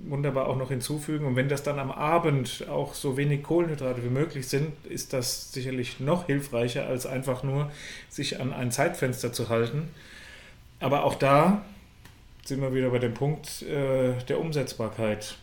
wunderbar 0.07 0.47
auch 0.47 0.57
noch 0.57 0.69
hinzufügen. 0.69 1.25
Und 1.25 1.37
wenn 1.37 1.49
das 1.49 1.63
dann 1.63 1.79
am 1.79 1.91
Abend 1.91 2.67
auch 2.69 2.93
so 2.93 3.17
wenig 3.17 3.43
Kohlenhydrate 3.43 4.05
wie 4.05 4.11
möglich 4.11 4.47
sind, 4.47 4.73
ist 4.85 5.15
das 5.15 5.53
sicherlich 5.53 6.01
noch 6.01 6.27
hilfreicher, 6.27 6.87
als 6.87 7.07
einfach 7.07 7.43
nur 7.43 7.71
sich 8.11 8.41
an 8.41 8.53
ein 8.53 8.71
Zeitfenster 8.71 9.33
zu 9.33 9.49
halten. 9.49 9.89
Aber 10.81 11.05
auch 11.05 11.15
da 11.15 11.65
sind 12.45 12.61
wir 12.61 12.75
wieder 12.75 12.91
bei 12.91 12.99
dem 12.99 13.15
Punkt 13.15 13.63
äh, 13.63 14.13
der 14.29 14.39
Umsetzbarkeit. 14.39 15.37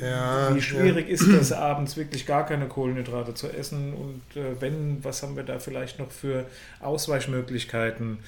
Ja, 0.00 0.54
wie 0.54 0.62
schwierig 0.62 1.08
ja. 1.08 1.14
ist 1.14 1.32
das 1.32 1.52
abends 1.52 1.96
wirklich 1.96 2.26
gar 2.26 2.46
keine 2.46 2.68
Kohlenhydrate 2.68 3.34
zu 3.34 3.48
essen 3.48 3.94
und 3.94 4.36
äh, 4.36 4.60
wenn, 4.60 5.02
was 5.04 5.22
haben 5.22 5.36
wir 5.36 5.44
da 5.44 5.58
vielleicht 5.58 5.98
noch 5.98 6.10
für 6.10 6.46
Ausweichmöglichkeiten? 6.80 8.18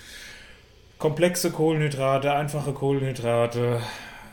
Komplexe 0.99 1.51
Kohlenhydrate, 1.51 2.33
einfache 2.33 2.73
Kohlenhydrate, 2.73 3.81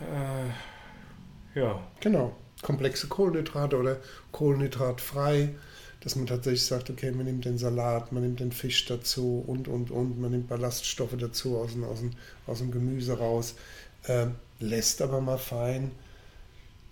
äh, 0.02 1.60
ja. 1.60 1.80
Genau, 2.00 2.36
komplexe 2.62 3.08
Kohlenhydrate 3.08 3.78
oder 3.78 3.98
kohlenhydratfrei, 4.32 5.50
dass 6.02 6.16
man 6.16 6.26
tatsächlich 6.26 6.66
sagt, 6.66 6.90
okay, 6.90 7.12
man 7.12 7.26
nimmt 7.26 7.46
den 7.46 7.58
Salat, 7.58 8.12
man 8.12 8.24
nimmt 8.24 8.40
den 8.40 8.52
Fisch 8.52 8.86
dazu 8.86 9.44
und, 9.46 9.68
und, 9.68 9.92
und, 9.92 10.20
man 10.20 10.32
nimmt 10.32 10.50
Ballaststoffe 10.50 11.16
dazu 11.18 11.58
aus 11.58 11.74
dem, 11.74 11.84
aus 11.84 12.00
dem, 12.00 12.12
aus 12.48 12.60
dem 12.60 12.72
Gemüse 12.72 13.18
raus, 13.18 13.56
äh, 14.08 14.28
lässt 14.60 15.02
aber 15.02 15.22
mal 15.22 15.38
fein 15.38 15.92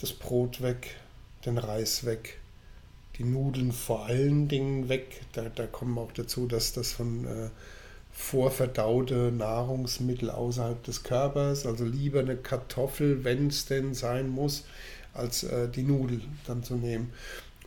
das 0.01 0.13
Brot 0.13 0.61
weg, 0.61 0.95
den 1.45 1.57
Reis 1.57 2.05
weg, 2.05 2.39
die 3.17 3.23
Nudeln 3.23 3.71
vor 3.71 4.05
allen 4.05 4.47
Dingen 4.47 4.89
weg. 4.89 5.21
Da, 5.33 5.43
da 5.53 5.67
kommen 5.67 5.97
auch 5.97 6.11
dazu, 6.11 6.47
dass 6.47 6.73
das 6.73 6.91
von 6.91 7.25
äh, 7.25 7.49
vorverdaute 8.11 9.31
Nahrungsmittel 9.31 10.29
außerhalb 10.29 10.83
des 10.83 11.03
Körpers, 11.03 11.65
also 11.65 11.85
lieber 11.85 12.19
eine 12.19 12.35
Kartoffel, 12.35 13.23
wenn 13.23 13.47
es 13.47 13.65
denn 13.65 13.93
sein 13.93 14.29
muss, 14.29 14.65
als 15.13 15.43
äh, 15.43 15.69
die 15.69 15.83
Nudel 15.83 16.21
dann 16.47 16.63
zu 16.63 16.75
nehmen. 16.75 17.13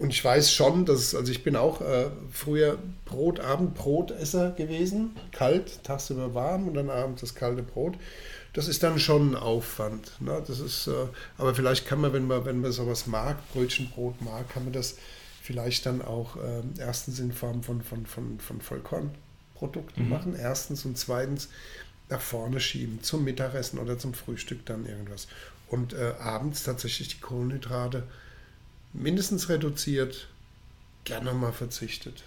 Und 0.00 0.11
ich 0.11 0.25
weiß 0.25 0.50
schon, 0.50 0.87
dass, 0.87 1.14
also 1.14 1.31
ich 1.31 1.45
bin 1.45 1.55
auch 1.55 1.81
äh, 1.81 2.07
früher 2.33 2.79
Brot, 3.05 3.38
Abendbrotesser 3.38 4.50
gewesen, 4.50 5.14
kalt, 5.31 5.85
tagsüber 5.85 6.35
warm 6.35 6.67
und 6.67 6.75
dann 6.75 6.91
abends 6.91 7.21
das 7.21 7.37
kalte 7.37 7.62
Brot 7.62 7.95
das 8.54 8.68
ist 8.68 8.82
dann 8.84 8.99
schon 8.99 9.32
ein 9.32 9.37
Aufwand. 9.37 10.20
Ne? 10.20 10.42
Das 10.46 10.61
ist, 10.61 10.87
äh, 10.87 11.06
aber 11.37 11.54
vielleicht 11.54 11.87
kann 11.87 12.00
man, 12.00 12.12
wenn 12.12 12.26
man, 12.26 12.44
wenn 12.44 12.61
man 12.61 12.73
sowas 12.73 13.06
mag, 13.06 13.37
Brötchenbrot 13.52 14.23
mag, 14.23 14.49
kann 14.49 14.64
man 14.64 14.73
das 14.73 14.96
vielleicht 15.42 15.84
dann 15.87 16.00
auch 16.00 16.37
äh, 16.37 16.62
erstens 16.78 17.18
in 17.18 17.32
Form 17.32 17.62
von, 17.62 17.82
von, 17.82 18.06
von, 18.06 18.38
von 18.38 18.61
Vollkornprodukten 18.61 20.04
mhm. 20.04 20.08
machen, 20.08 20.37
erstens 20.37 20.84
und 20.84 20.96
zweitens 20.96 21.49
nach 22.08 22.20
vorne 22.20 22.61
schieben, 22.61 23.02
zum 23.02 23.25
Mittagessen 23.25 23.78
oder 23.78 23.99
zum 23.99 24.14
Frühstück 24.14 24.64
dann 24.66 24.87
irgendwas. 24.87 25.26
Und 25.68 25.92
äh, 25.92 26.14
abends 26.20 26.62
tatsächlich 26.62 27.08
die 27.08 27.20
Kohlenhydrate 27.20 28.04
mindestens 28.92 29.49
reduziert, 29.49 30.28
gerne 31.02 31.34
mal 31.34 31.52
verzichtet. 31.52 32.23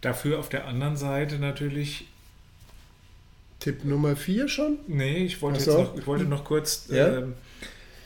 Dafür 0.00 0.40
auf 0.40 0.48
der 0.48 0.66
anderen 0.66 0.96
Seite 0.96 1.38
natürlich 1.38 2.08
Tipp 3.60 3.84
Nummer 3.84 4.16
4 4.16 4.48
schon? 4.48 4.78
Nee, 4.88 5.24
ich 5.24 5.40
wollte, 5.42 5.60
so. 5.60 5.82
noch, 5.82 5.96
ich 5.96 6.06
wollte 6.06 6.24
noch 6.24 6.44
kurz, 6.44 6.86
ja? 6.88 7.18
äh, 7.18 7.22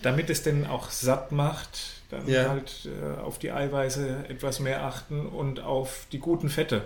damit 0.03 0.29
es 0.29 0.43
denn 0.43 0.67
auch 0.67 0.91
satt 0.91 1.33
macht, 1.33 1.79
dann 2.11 2.29
ja. 2.29 2.49
halt 2.49 2.87
äh, 2.87 3.21
auf 3.21 3.39
die 3.39 3.53
Eiweiße 3.53 4.27
etwas 4.29 4.61
mehr 4.61 4.85
achten 4.85 5.27
und 5.27 5.61
auf 5.61 6.07
die 6.13 6.19
guten 6.19 6.49
Fette. 6.49 6.83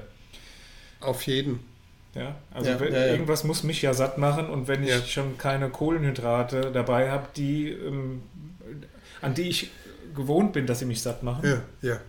Auf 1.01 1.23
jeden. 1.23 1.61
Ja, 2.15 2.37
also 2.53 2.71
ja, 2.71 2.81
wenn, 2.81 2.93
irgendwas 2.95 3.45
muss 3.45 3.63
mich 3.63 3.83
ja 3.83 3.95
satt 3.95 4.19
machen 4.19 4.49
und 4.49 4.67
wenn 4.67 4.83
ich 4.83 5.13
schon 5.13 5.39
keine 5.39 5.69
Kohlenhydrate 5.69 6.73
dabei 6.73 7.11
habe, 7.11 7.29
die, 7.37 7.69
ähm, 7.71 8.23
an 9.21 9.35
die 9.35 9.49
ich 9.49 9.71
gewohnt 10.15 10.53
bin, 10.53 10.67
dass 10.67 10.81
sie 10.81 10.87
mich 10.87 11.03
satt 11.03 11.23
machen, 11.23 11.63
ja, 11.83 11.91
ja, 11.91 12.01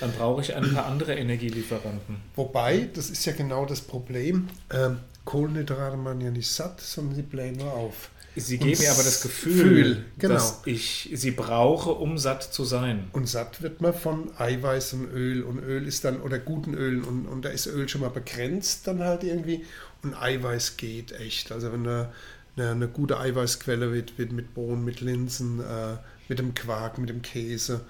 dann 0.00 0.12
brauche 0.12 0.40
ich 0.40 0.54
ein 0.54 0.72
paar 0.72 0.86
andere 0.86 1.14
Energielieferanten. 1.14 2.16
Wobei, 2.36 2.88
das 2.94 3.10
ist 3.10 3.24
ja 3.26 3.32
genau 3.32 3.66
das 3.66 3.80
Problem. 3.80 4.48
Ähm, 4.72 4.98
Kohlenhydrate 5.24 5.96
machen 5.96 6.20
ja 6.20 6.30
nicht 6.30 6.50
satt, 6.50 6.80
sondern 6.80 7.14
sie 7.14 7.22
blähen 7.22 7.56
nur 7.56 7.72
auf. 7.72 8.10
Sie 8.36 8.58
geben 8.58 8.80
mir 8.80 8.90
aber 8.90 9.04
das 9.04 9.22
Gefühl, 9.22 9.54
Gefühl 9.54 10.04
genau. 10.18 10.34
dass 10.34 10.62
ich 10.64 11.10
sie 11.14 11.30
brauche, 11.30 11.90
um 11.90 12.18
satt 12.18 12.42
zu 12.42 12.64
sein. 12.64 13.08
Und 13.12 13.28
satt 13.28 13.62
wird 13.62 13.80
man 13.80 13.94
von 13.94 14.36
Eiweiß 14.36 14.94
und 14.94 15.12
Öl. 15.12 15.44
Und 15.44 15.60
Öl 15.60 15.86
ist 15.86 16.04
dann, 16.04 16.20
oder 16.20 16.40
guten 16.40 16.74
Ölen, 16.74 17.04
und, 17.04 17.26
und 17.26 17.44
da 17.44 17.50
ist 17.50 17.66
Öl 17.66 17.88
schon 17.88 18.00
mal 18.00 18.10
begrenzt 18.10 18.88
dann 18.88 19.00
halt 19.00 19.22
irgendwie. 19.22 19.64
Und 20.02 20.14
Eiweiß 20.20 20.76
geht 20.76 21.12
echt. 21.12 21.52
Also 21.52 21.72
wenn 21.72 21.86
eine, 21.86 22.12
eine, 22.56 22.70
eine 22.72 22.88
gute 22.88 23.20
Eiweißquelle 23.20 23.92
wird, 23.92 24.18
wird 24.18 24.32
mit 24.32 24.52
Bohnen, 24.52 24.84
mit 24.84 25.00
Linsen, 25.00 25.60
äh, 25.60 25.96
mit 26.28 26.40
dem 26.40 26.54
Quark, 26.54 26.98
mit 26.98 27.10
dem 27.10 27.22
Käse, 27.22 27.82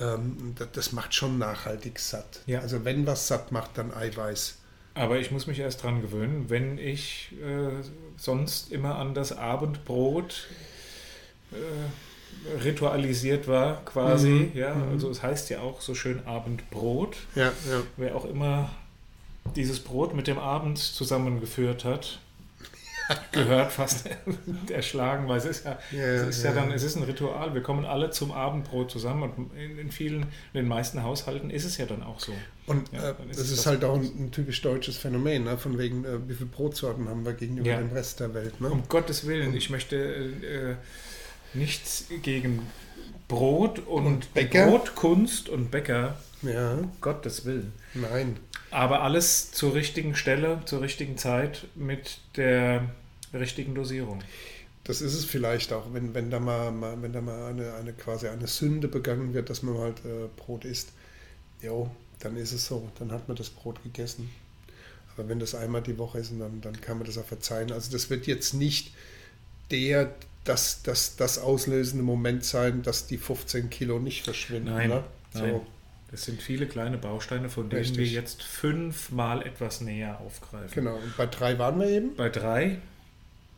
ähm, 0.00 0.54
das, 0.58 0.68
das, 0.72 0.92
macht 0.92 1.14
schon 1.14 1.36
nachhaltig 1.38 1.98
satt. 1.98 2.40
Ja. 2.46 2.60
Also 2.60 2.86
wenn 2.86 3.06
was 3.06 3.28
satt 3.28 3.52
macht, 3.52 3.76
dann 3.76 3.92
Eiweiß. 3.92 4.56
Aber 4.94 5.18
ich 5.18 5.30
muss 5.30 5.46
mich 5.46 5.60
erst 5.60 5.82
dran 5.82 6.02
gewöhnen, 6.02 6.46
wenn 6.48 6.78
ich 6.78 7.32
äh, 7.40 7.82
sonst 8.16 8.72
immer 8.72 8.96
an 8.96 9.14
das 9.14 9.32
Abendbrot 9.32 10.48
äh, 11.52 12.62
ritualisiert 12.64 13.46
war, 13.48 13.84
quasi. 13.84 14.50
Mhm. 14.52 14.58
Ja, 14.58 14.74
mhm. 14.74 14.92
also 14.92 15.10
es 15.10 15.22
heißt 15.22 15.50
ja 15.50 15.60
auch 15.60 15.80
so 15.80 15.94
schön 15.94 16.26
Abendbrot. 16.26 17.16
Ja, 17.34 17.52
ja. 17.70 17.82
Wer 17.96 18.16
auch 18.16 18.24
immer 18.24 18.70
dieses 19.56 19.80
Brot 19.80 20.14
mit 20.14 20.26
dem 20.26 20.38
Abend 20.38 20.78
zusammengeführt 20.78 21.84
hat, 21.84 22.18
gehört 23.32 23.72
fast 23.72 24.08
erschlagen, 24.70 25.28
weil 25.28 25.38
es 25.38 25.44
ist 25.44 25.64
ja, 25.64 25.78
ja, 25.90 25.98
es 25.98 26.36
ist 26.36 26.44
ja, 26.44 26.50
ja, 26.50 26.56
dann, 26.56 26.72
es 26.72 26.82
ist 26.82 26.96
ein 26.96 27.02
Ritual. 27.02 27.54
Wir 27.54 27.62
kommen 27.62 27.84
alle 27.84 28.10
zum 28.10 28.32
Abendbrot 28.32 28.90
zusammen 28.90 29.22
und 29.22 29.56
in, 29.56 29.78
in 29.78 29.90
vielen, 29.90 30.22
in 30.22 30.28
den 30.54 30.68
meisten 30.68 31.02
Haushalten 31.02 31.50
ist 31.50 31.64
es 31.64 31.76
ja 31.76 31.86
dann 31.86 32.02
auch 32.02 32.20
so. 32.20 32.32
Und 32.66 32.92
äh, 32.92 33.10
ist 33.30 33.38
das 33.38 33.38
ist 33.38 33.58
das 33.58 33.66
halt 33.66 33.84
auch 33.84 33.96
ein, 33.96 34.02
ein, 34.02 34.30
typisch 34.30 34.62
deutsches 34.62 34.96
Phänomen, 34.96 35.44
ne? 35.44 35.58
von 35.58 35.78
wegen, 35.78 36.04
äh, 36.04 36.28
wie 36.28 36.34
viele 36.34 36.50
Brotsorten 36.50 37.08
haben 37.08 37.24
wir 37.24 37.32
gegenüber 37.32 37.76
dem 37.76 37.92
Rest 37.92 38.20
der 38.20 38.34
Welt. 38.34 38.60
Ne? 38.60 38.70
Um 38.70 38.84
Gottes 38.88 39.26
Willen, 39.26 39.54
ich 39.56 39.70
möchte 39.70 39.96
äh, 39.96 40.76
nichts 41.54 42.06
gegen 42.22 42.66
Brot 43.28 43.80
und, 43.80 44.06
und. 44.06 44.50
Brotkunst 44.50 45.48
und 45.48 45.70
Bäcker. 45.70 46.16
Ja. 46.42 46.74
Um 46.74 46.92
Gottes 47.00 47.44
Willen. 47.44 47.72
Nein. 47.94 48.38
Aber 48.70 49.02
alles 49.02 49.50
zur 49.52 49.74
richtigen 49.74 50.14
Stelle, 50.14 50.60
zur 50.64 50.80
richtigen 50.80 51.16
Zeit 51.16 51.66
mit 51.74 52.20
der 52.36 52.90
richtigen 53.32 53.74
Dosierung. 53.74 54.22
Das 54.84 55.00
ist 55.00 55.14
es 55.14 55.24
vielleicht 55.24 55.72
auch, 55.72 55.92
wenn, 55.92 56.14
wenn 56.14 56.30
da 56.30 56.40
mal, 56.40 56.72
mal 56.72 57.00
wenn 57.02 57.12
da 57.12 57.20
mal 57.20 57.50
eine, 57.50 57.74
eine 57.74 57.92
quasi 57.92 58.28
eine 58.28 58.46
Sünde 58.46 58.88
begangen 58.88 59.34
wird, 59.34 59.50
dass 59.50 59.62
man 59.62 59.78
halt 59.78 59.98
äh, 60.04 60.28
Brot 60.36 60.64
isst. 60.64 60.92
Jo, 61.60 61.90
dann 62.20 62.36
ist 62.36 62.52
es 62.52 62.66
so, 62.66 62.90
dann 62.98 63.12
hat 63.12 63.28
man 63.28 63.36
das 63.36 63.50
Brot 63.50 63.82
gegessen. 63.82 64.30
Aber 65.14 65.28
wenn 65.28 65.38
das 65.38 65.54
einmal 65.54 65.82
die 65.82 65.98
Woche 65.98 66.18
ist, 66.18 66.32
dann, 66.38 66.60
dann 66.60 66.80
kann 66.80 66.96
man 66.98 67.06
das 67.06 67.18
auch 67.18 67.24
verzeihen. 67.24 67.72
Also 67.72 67.92
das 67.92 68.08
wird 68.08 68.26
jetzt 68.26 68.54
nicht 68.54 68.94
der, 69.70 70.14
das, 70.44 70.82
das, 70.82 71.16
das 71.16 71.38
auslösende 71.38 72.02
Moment 72.02 72.44
sein, 72.44 72.82
dass 72.82 73.06
die 73.06 73.18
15 73.18 73.68
Kilo 73.68 73.98
nicht 73.98 74.24
verschwinden. 74.24 74.70
Nein, 74.70 74.88
ne? 74.88 75.04
so. 75.32 75.40
nein. 75.40 75.60
Das 76.10 76.24
sind 76.24 76.42
viele 76.42 76.66
kleine 76.66 76.98
Bausteine, 76.98 77.48
von 77.48 77.70
denen 77.70 77.82
Richtig. 77.82 77.98
wir 77.98 78.06
jetzt 78.06 78.42
fünfmal 78.42 79.46
etwas 79.46 79.80
näher 79.80 80.20
aufgreifen. 80.20 80.70
Genau, 80.74 80.96
und 80.96 81.16
bei 81.16 81.26
drei 81.26 81.58
waren 81.58 81.78
wir 81.78 81.88
eben. 81.88 82.16
Bei 82.16 82.28
drei. 82.28 82.78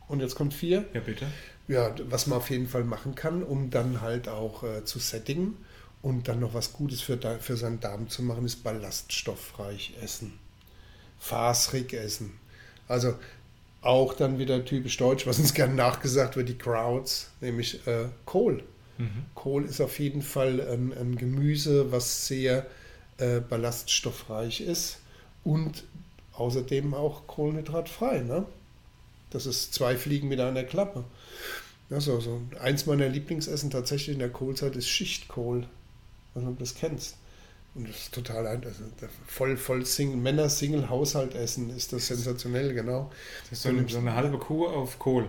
Und 0.09 0.21
jetzt 0.21 0.35
kommt 0.35 0.53
vier. 0.53 0.85
Ja, 0.93 1.01
bitte. 1.01 1.27
Ja, 1.69 1.95
was 2.11 2.27
man 2.27 2.39
auf 2.39 2.51
jeden 2.51 2.69
Fall 2.69 2.85
machen 2.85 3.15
kann, 3.15 3.43
um 3.43 3.71
dann 3.71 4.03
halt 4.03 4.29
auch 4.29 4.63
äh, 4.65 4.85
zu 4.85 4.99
settingen 4.99 5.57
und 6.03 6.29
dann 6.29 6.41
noch 6.41 6.53
was 6.53 6.75
Gutes 6.75 7.01
für, 7.01 7.19
für 7.41 7.57
seinen 7.57 7.81
Darm 7.81 8.11
zu 8.11 8.23
machen, 8.23 8.45
ist 8.45 8.63
ballaststoffreich 8.63 9.95
essen. 10.03 10.39
Fasrig 11.19 11.95
essen. 11.95 12.35
Also 12.89 13.15
auch 13.81 14.13
dann 14.13 14.39
wieder 14.39 14.65
typisch 14.65 14.99
deutsch, 14.99 15.27
was 15.27 15.39
uns 15.39 15.55
gerne 15.55 15.75
nachgesagt 15.75 16.37
wird, 16.37 16.49
die 16.51 16.59
Crowds, 16.59 17.31
nämlich 17.41 17.87
äh, 17.87 18.07
Kohl. 18.27 18.63
Mhm. 19.03 19.25
Kohl 19.35 19.65
ist 19.65 19.81
auf 19.81 19.99
jeden 19.99 20.23
Fall 20.23 20.61
ein, 20.61 20.93
ein 20.93 21.17
Gemüse, 21.17 21.91
was 21.93 22.27
sehr 22.27 22.67
äh, 23.19 23.41
ballaststoffreich 23.41 24.61
ist 24.61 24.99
und 25.45 25.85
außerdem 26.35 26.95
auch 26.95 27.27
kohlenhydratfrei. 27.27 28.21
Ne? 28.21 28.47
Das 29.31 29.47
ist 29.47 29.75
zwei 29.75 29.97
Fliegen 29.97 30.29
mit 30.29 30.41
einer 30.41 30.65
Klappe. 30.65 31.05
Ja, 31.91 32.01
so. 32.01 32.41
Eins 32.61 32.87
meiner 32.87 33.09
Lieblingsessen 33.09 33.71
tatsächlich 33.71 34.15
in 34.15 34.21
der 34.21 34.31
Kohlzeit 34.31 34.77
ist 34.77 34.89
Schichtkohl. 34.89 35.67
Wenn 36.35 36.47
du 36.47 36.57
das 36.59 36.75
kennst. 36.75 37.17
Und 37.75 37.89
das 37.89 37.97
ist 37.97 38.15
total 38.15 38.47
also 38.47 38.71
voll, 39.27 39.57
voll 39.57 39.85
Single, 39.85 40.17
Männer-Single-Haushalt 40.19 41.35
essen 41.35 41.75
ist 41.75 41.93
das 41.93 42.07
sensationell, 42.07 42.75
genau. 42.75 43.11
Das 43.45 43.59
ist 43.59 43.63
so, 43.63 43.69
eine, 43.71 43.89
so 43.89 43.99
eine 43.99 44.15
halbe 44.15 44.39
Kuh 44.39 44.67
auf 44.67 44.99
Kohl. 44.99 45.29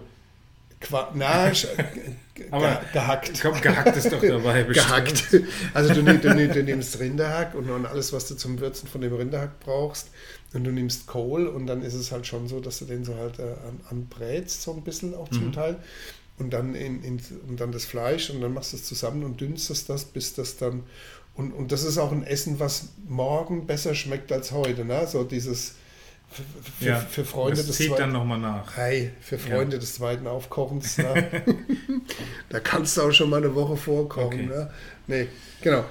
Qua 0.83 1.11
na, 1.13 1.51
Aber 2.51 2.81
gehackt. 2.91 3.41
Komm, 3.41 3.59
gehackt 3.61 3.95
ist 3.95 4.11
doch 4.11 4.21
dabei. 4.21 4.63
Bestimmt. 4.63 4.87
Gehackt. 4.87 5.43
Also 5.73 5.93
du, 5.93 6.03
du, 6.03 6.47
du, 6.47 6.63
nimmst 6.63 6.99
Rinderhack 6.99 7.55
und, 7.55 7.69
und 7.69 7.85
alles, 7.85 8.11
was 8.11 8.27
du 8.27 8.35
zum 8.35 8.59
Würzen 8.59 8.87
von 8.87 9.01
dem 9.01 9.13
Rinderhack 9.13 9.59
brauchst. 9.59 10.09
Und 10.53 10.63
du 10.63 10.71
nimmst 10.71 11.07
Kohl 11.07 11.47
und 11.47 11.67
dann 11.67 11.81
ist 11.81 11.93
es 11.93 12.11
halt 12.11 12.27
schon 12.27 12.47
so, 12.47 12.59
dass 12.59 12.79
du 12.79 12.85
den 12.85 13.03
so 13.03 13.15
halt 13.15 13.39
äh, 13.39 13.55
anbrätst, 13.89 14.61
so 14.61 14.73
ein 14.73 14.83
bisschen 14.83 15.15
auch 15.15 15.29
zum 15.29 15.47
mhm. 15.47 15.53
Teil. 15.53 15.75
Und 16.37 16.51
dann, 16.51 16.75
in, 16.75 17.03
in, 17.03 17.21
und 17.47 17.59
dann 17.59 17.71
das 17.71 17.85
Fleisch 17.85 18.29
und 18.29 18.41
dann 18.41 18.53
machst 18.53 18.73
du 18.73 18.77
es 18.77 18.83
zusammen 18.83 19.23
und 19.23 19.39
dünstest 19.39 19.89
das, 19.89 20.05
bis 20.05 20.33
das 20.33 20.57
dann. 20.57 20.83
Und, 21.35 21.51
und 21.51 21.71
das 21.71 21.83
ist 21.83 21.97
auch 21.97 22.11
ein 22.11 22.23
Essen, 22.23 22.59
was 22.59 22.89
morgen 23.07 23.65
besser 23.65 23.95
schmeckt 23.95 24.31
als 24.31 24.51
heute. 24.51 24.85
Ne? 24.85 25.07
So 25.07 25.23
dieses 25.23 25.75
für, 26.79 26.85
ja, 26.85 26.97
für 26.97 27.25
Freunde 27.25 27.57
das 27.57 27.67
des 27.67 27.77
zieht 27.77 27.89
zweiten, 27.89 28.01
dann 28.01 28.11
nochmal 28.13 28.39
nach. 28.39 28.75
Hey, 28.75 29.11
für 29.21 29.37
Freunde 29.37 29.75
ja. 29.75 29.79
des 29.79 29.95
zweiten 29.95 30.27
Aufkochens. 30.27 30.97
Ne? 30.97 31.43
da 32.49 32.59
kannst 32.59 32.97
du 32.97 33.01
auch 33.03 33.11
schon 33.11 33.29
mal 33.29 33.37
eine 33.37 33.53
Woche 33.55 33.77
vorkochen. 33.77 34.49
Okay. 34.51 34.59
Ne? 34.59 34.71
Nee, 35.07 35.27
genau. 35.61 35.85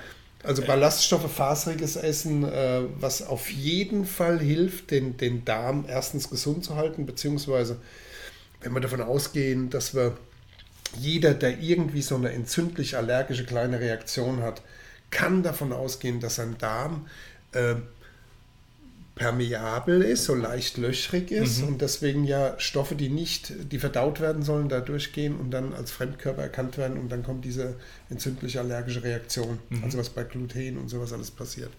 Also 0.45 0.63
Ballaststoffe, 0.63 1.31
faseriges 1.31 1.95
Essen, 1.95 2.45
äh, 2.45 2.81
was 2.99 3.23
auf 3.23 3.51
jeden 3.51 4.05
Fall 4.05 4.41
hilft, 4.41 4.91
den, 4.91 5.17
den 5.17 5.45
Darm 5.45 5.85
erstens 5.89 6.31
gesund 6.31 6.65
zu 6.65 6.75
halten, 6.75 7.07
beziehungsweise 7.07 7.79
wenn 8.61 8.73
wir 8.73 8.81
davon 8.81 9.01
ausgehen, 9.01 9.71
dass 9.71 9.95
wir 9.95 10.17
jeder, 10.99 11.35
der 11.35 11.61
irgendwie 11.61 12.03
so 12.03 12.17
eine 12.17 12.33
entzündlich 12.33 12.97
allergische 12.97 13.45
kleine 13.45 13.79
Reaktion 13.81 14.43
hat, 14.43 14.63
kann 15.11 15.43
davon 15.43 15.73
ausgehen, 15.73 16.21
dass 16.21 16.37
sein 16.37 16.57
Darm 16.59 17.07
äh, 17.53 17.77
permeabel 19.15 20.03
ist, 20.03 20.25
so 20.25 20.35
leicht 20.35 20.79
löchrig 20.79 21.31
ist 21.31 21.61
mhm. 21.61 21.69
und 21.69 21.83
deswegen 21.83 22.25
ja 22.25 22.59
Stoffe, 22.59 22.95
die 22.95 23.09
nicht, 23.09 23.53
die 23.71 23.79
verdaut 23.79 24.21
werden 24.21 24.43
sollen, 24.43 24.69
da 24.69 24.81
durchgehen 24.81 25.37
und 25.37 25.51
dann 25.51 25.75
als 25.75 25.91
Fremdkörper 25.91 26.43
erkannt 26.43 26.79
werden 26.79 26.99
und 26.99 27.11
dann 27.13 27.23
kommt 27.23 27.45
diese 27.45 27.75
entzündliche 28.09 28.61
allergische 28.61 29.03
Reaktion, 29.03 29.59
mhm. 29.69 29.85
also 29.85 29.99
was 29.99 30.09
bei 30.09 30.25
Gluten 30.25 30.79
und 30.79 30.89
sowas 30.89 31.13
alles 31.13 31.31
passiert. 31.31 31.71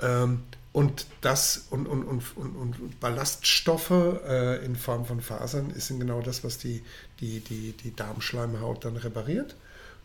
Ähm, 0.00 0.42
und 0.72 1.06
das 1.20 1.66
und, 1.70 1.86
und, 1.86 2.02
und, 2.02 2.36
und, 2.36 3.00
Ballaststoffe 3.00 3.92
äh, 4.26 4.64
in 4.64 4.74
Form 4.74 5.04
von 5.04 5.20
Fasern 5.20 5.72
sind 5.76 6.00
genau 6.00 6.20
das, 6.20 6.42
was 6.42 6.58
die, 6.58 6.82
die, 7.20 7.38
die, 7.40 7.72
die 7.72 7.94
Darmschleimhaut 7.94 8.84
dann 8.84 8.96
repariert. 8.96 9.54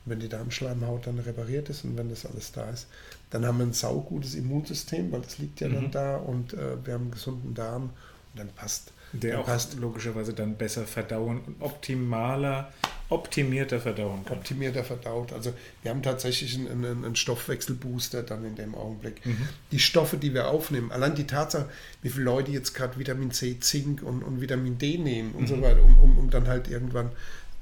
Wenn 0.10 0.20
die 0.20 0.30
Darmschleimhaut 0.30 1.08
dann 1.08 1.20
repariert 1.20 1.70
ist 1.70 1.84
und 1.84 1.98
wenn 1.98 2.10
das 2.10 2.26
alles 2.26 2.52
da 2.52 2.70
ist, 2.70 2.88
dann 3.30 3.46
haben 3.46 3.60
wir 3.60 3.66
ein 3.66 3.74
saugutes 3.74 4.36
Immunsystem, 4.36 5.12
weil 5.12 5.22
das 5.22 5.38
liegt 5.38 5.60
ja 5.62 5.70
mhm. 5.70 5.74
dann 5.74 5.92
da 5.92 6.18
und 6.18 6.54
äh, 6.54 6.86
wir 6.86 6.94
haben 6.94 7.04
einen 7.04 7.12
gesunden 7.12 7.54
Darm 7.54 7.84
und 7.84 8.40
dann 8.40 8.50
passt. 8.50 8.92
Der 9.14 9.32
dann 9.32 9.42
auch 9.42 9.46
passt. 9.46 9.76
logischerweise 9.76 10.34
dann 10.34 10.56
besser 10.56 10.86
verdauen 10.86 11.42
und 11.42 11.62
optimaler, 11.62 12.72
optimierter 13.10 13.80
verdauen 13.80 14.24
kann. 14.24 14.38
Optimierter 14.38 14.84
verdaut. 14.84 15.34
Also 15.34 15.54
wir 15.82 15.92
haben 15.92 16.04
tatsächlich 16.04 16.56
einen, 16.56 16.86
einen 16.86 17.16
Stoffwechselbooster 17.16 18.22
dann 18.22 18.46
in 18.46 18.56
dem 18.56 18.76
Augenblick. 18.76 19.26
Mhm. 19.26 19.50
Die 19.72 19.80
Stoffe, 19.80 20.18
die 20.18 20.34
wir 20.34 20.50
aufnehmen, 20.50 20.92
allein 20.92 21.16
die 21.16 21.26
Tatsache, 21.26 21.68
wie 22.04 22.10
viele 22.10 22.26
Leute 22.26 22.52
jetzt 22.52 22.74
gerade 22.74 23.00
Vitamin 23.00 23.32
C, 23.32 23.60
Zink 23.60 24.04
und, 24.04 24.22
und 24.22 24.42
Vitamin 24.42 24.78
D 24.78 24.98
nehmen 25.00 25.34
und 25.34 25.44
mhm. 25.44 25.48
so 25.48 25.62
weiter, 25.62 25.82
um, 25.84 25.98
um, 26.00 26.18
um 26.20 26.30
dann 26.30 26.48
halt 26.48 26.68
irgendwann 26.68 27.12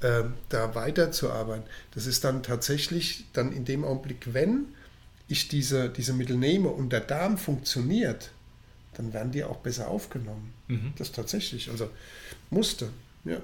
äh, 0.00 0.22
da 0.48 0.74
weiterzuarbeiten. 0.74 1.64
Das 1.94 2.06
ist 2.06 2.24
dann 2.24 2.42
tatsächlich 2.42 3.24
dann 3.32 3.52
in 3.52 3.64
dem 3.64 3.84
Augenblick, 3.84 4.32
wenn 4.32 4.66
ich 5.28 5.48
diese, 5.48 5.90
diese 5.90 6.12
Mittel 6.12 6.36
nehme 6.36 6.68
und 6.68 6.90
der 6.90 7.00
Darm 7.00 7.36
funktioniert, 7.36 8.30
dann 8.94 9.12
werden 9.12 9.32
die 9.32 9.44
auch 9.44 9.58
besser 9.58 9.88
aufgenommen. 9.88 10.52
Mhm. 10.68 10.92
Das 10.96 11.12
tatsächlich. 11.12 11.70
Also 11.70 11.90
musste, 12.50 12.88
ja. 13.24 13.38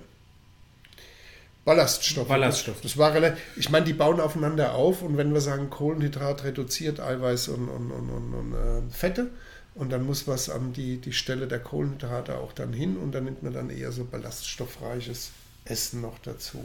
Ballaststoffe. 1.64 2.28
Ballaststoff. 2.28 2.80
Das 2.82 2.98
war 2.98 3.14
relativ, 3.14 3.42
ich 3.56 3.70
meine, 3.70 3.86
die 3.86 3.94
bauen 3.94 4.20
aufeinander 4.20 4.74
auf 4.74 5.02
und 5.02 5.16
wenn 5.16 5.32
wir 5.32 5.40
sagen, 5.40 5.70
Kohlenhydrat 5.70 6.44
reduziert 6.44 7.00
Eiweiß 7.00 7.48
und, 7.48 7.68
und, 7.68 7.90
und, 7.90 8.10
und, 8.10 8.34
und 8.34 8.52
äh, 8.52 8.82
Fette 8.90 9.30
und 9.74 9.90
dann 9.90 10.04
muss 10.04 10.28
was 10.28 10.50
an 10.50 10.72
die, 10.74 10.98
die 10.98 11.12
Stelle 11.12 11.46
der 11.48 11.60
Kohlenhydrate 11.60 12.36
auch 12.36 12.52
dann 12.52 12.72
hin 12.72 12.96
und 12.96 13.12
dann 13.12 13.24
nimmt 13.24 13.42
man 13.42 13.54
dann 13.54 13.70
eher 13.70 13.92
so 13.92 14.04
ballaststoffreiches 14.04 15.30
Essen 15.64 16.00
noch 16.00 16.18
dazu. 16.18 16.62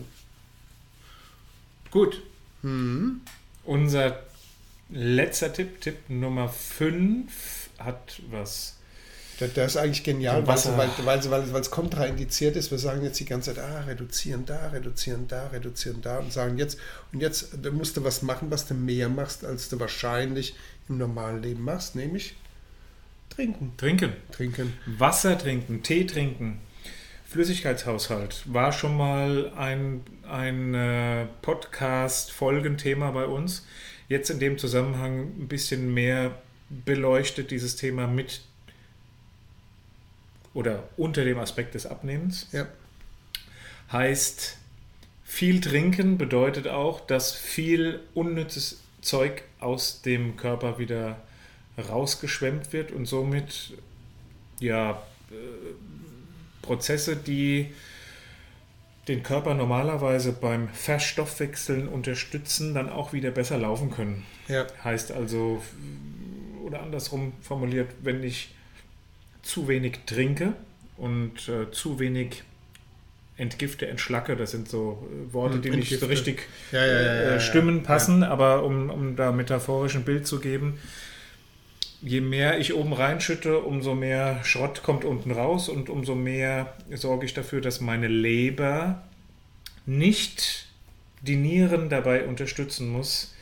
Gut. 1.91 2.22
Mhm. 2.62 3.22
Unser 3.63 4.24
letzter 4.89 5.53
Tipp, 5.53 5.82
Tipp 5.82 6.10
Nummer 6.10 6.50
5, 6.50 7.70
hat 7.79 8.22
was. 8.29 8.75
Das, 9.39 9.53
das 9.53 9.72
ist 9.72 9.77
eigentlich 9.77 10.03
genial, 10.03 10.46
weil, 10.46 10.58
weil, 10.77 10.89
weil, 11.32 11.53
weil, 11.53 11.62
es 11.62 11.72
kontraindiziert 11.72 12.58
ist. 12.58 12.72
Wir 12.72 12.77
sagen 12.77 13.03
jetzt 13.03 13.22
die 13.22 13.25
ganze 13.25 13.56
Zeit, 13.56 13.63
ah, 13.63 13.82
reduzieren 13.82 14.46
da, 14.46 14.68
reduzieren 14.68 15.29
da, 15.29 15.48
reduzieren 15.48 16.01
da 16.01 16.20
und 16.20 16.34
sagen 16.34 16.58
jetzt, 16.58 16.77
und 17.13 17.22
jetzt 17.22 17.65
musst 17.72 17.96
du 17.96 18.03
was 18.03 18.22
machen, 18.22 18.51
was 18.51 18.68
du 18.68 18.74
mehr 18.74 19.08
machst, 19.08 19.46
als 19.46 19.70
du 19.70 19.79
wahrscheinlich 19.79 20.56
im 20.89 20.98
normalen 20.98 21.41
Leben 21.41 21.63
machst, 21.63 21.95
nämlich 21.95 22.36
trinken. 23.30 23.71
Trinken. 23.78 24.12
Trinken. 24.34 24.73
Wasser 24.86 25.38
trinken, 25.38 25.84
Tee 25.84 26.06
trinken. 26.06 26.60
Flüssigkeitshaushalt 27.30 28.42
war 28.52 28.72
schon 28.72 28.98
mal 28.98 29.54
ein, 29.56 30.02
ein 30.28 30.74
äh, 30.74 31.28
Podcast-Folgenthema 31.44 33.12
bei 33.12 33.26
uns. 33.26 33.68
Jetzt 34.08 34.32
in 34.32 34.39
dem 34.39 34.58
Zusammenhang 34.58 35.28
ein 35.39 35.48
bisschen 35.48 35.94
mehr 35.94 36.42
beleuchtet 36.70 37.52
dieses 37.52 37.76
Thema 37.76 38.08
mit 38.08 38.42
oder 40.56 40.89
unter 40.98 41.24
dem 41.24 41.38
Aspekt 41.38 41.76
des 41.76 41.86
Abnehmens. 41.86 42.48
Ja. 42.52 42.68
Heißt, 43.92 44.58
viel 45.24 45.62
trinken 45.62 46.18
bedeutet 46.18 46.68
auch, 46.68 47.00
dass 47.00 47.36
viel 47.36 48.00
unnützes 48.15 48.82
Zeug 49.02 49.44
aus 49.60 50.02
dem 50.02 50.36
Körper 50.36 50.80
wieder 50.80 51.22
rausgeschwemmt 51.78 52.74
wird 52.74 52.92
und 52.92 53.06
somit 53.06 53.74
ja 54.60 55.04
äh, 55.30 55.36
Prozesse, 56.69 57.15
die 57.15 57.71
den 59.08 59.23
Körper 59.23 59.55
normalerweise 59.55 60.34
beim 60.34 60.69
Verstoffwechseln 60.69 61.88
unterstützen, 61.88 62.75
dann 62.75 62.89
auch 62.89 63.12
wieder 63.12 63.32
besser 63.32 63.58
laufen 63.58 63.89
können. 63.89 64.23
Ja. 64.47 64.67
Heißt 64.84 65.12
also, 65.12 65.63
oder 66.63 66.84
andersrum 66.84 67.34
formuliert, 67.41 67.88
wenn 68.03 68.23
ich 68.23 68.53
zu 69.41 69.67
wenig 69.67 70.01
trinke 70.05 70.53
und 70.95 71.49
äh, 71.49 71.71
zu 71.71 71.97
wenig 71.97 72.43
entgifte, 73.36 73.88
entschlacke, 73.88 74.36
das 74.36 74.51
sind 74.51 74.69
so 74.69 75.10
äh, 75.10 75.34
Worte, 75.34 75.55
hm, 75.55 75.62
die 75.63 75.69
entgifte. 75.69 75.93
nicht 75.93 76.01
so 76.01 76.05
richtig 76.05 76.47
ja, 76.71 76.86
ja, 76.86 77.01
ja, 77.01 77.36
äh, 77.36 77.39
Stimmen 77.39 77.82
passen, 77.82 78.21
aber 78.21 78.63
um, 78.63 78.91
um 78.91 79.15
da 79.15 79.32
metaphorisch 79.32 79.95
ein 79.95 80.03
Bild 80.03 80.27
zu 80.27 80.39
geben, 80.39 80.77
je 82.01 82.21
mehr 82.21 82.59
ich 82.59 82.73
oben 82.73 82.93
reinschütte, 82.93 83.59
umso 83.59 83.95
mehr 83.95 84.43
Schrott 84.43 84.83
kommt 84.83 85.05
unten 85.05 85.31
raus 85.31 85.69
und 85.69 85.89
umso 85.89 86.15
mehr 86.15 86.73
sorge 86.93 87.25
ich 87.25 87.33
dafür, 87.33 87.62
dass 87.62 87.81
meine 87.81 88.07
Leber 88.07 89.03
nicht 89.85 90.67
die 91.21 91.35
Nieren 91.35 91.89
dabei 91.89 92.25
unterstützen 92.25 92.89
muss, 92.89 93.33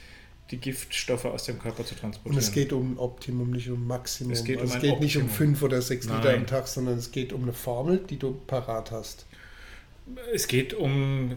die 0.51 0.57
Giftstoffe 0.57 1.25
aus 1.25 1.43
dem 1.43 1.59
Körper 1.59 1.85
zu 1.85 1.93
transportieren. 1.95 2.35
Und 2.35 2.41
es 2.41 2.51
geht 2.51 2.73
um 2.73 2.97
Optimum, 2.97 3.51
nicht 3.51 3.69
um 3.69 3.85
Maximum. 3.85 4.31
Es 4.31 4.43
geht, 4.43 4.59
also 4.59 4.73
um 4.73 4.77
es 4.77 4.81
geht 4.81 4.99
nicht 5.01 5.17
um 5.17 5.29
fünf 5.29 5.61
oder 5.61 5.81
sechs 5.81 6.07
Liter 6.07 6.33
am 6.33 6.47
Tag, 6.47 6.67
sondern 6.67 6.97
es 6.97 7.11
geht 7.11 7.33
um 7.33 7.43
eine 7.43 7.53
Formel, 7.53 7.99
die 8.09 8.17
du 8.17 8.31
parat 8.47 8.91
hast. 8.91 9.25
Es 10.33 10.47
geht 10.47 10.73
um 10.73 11.33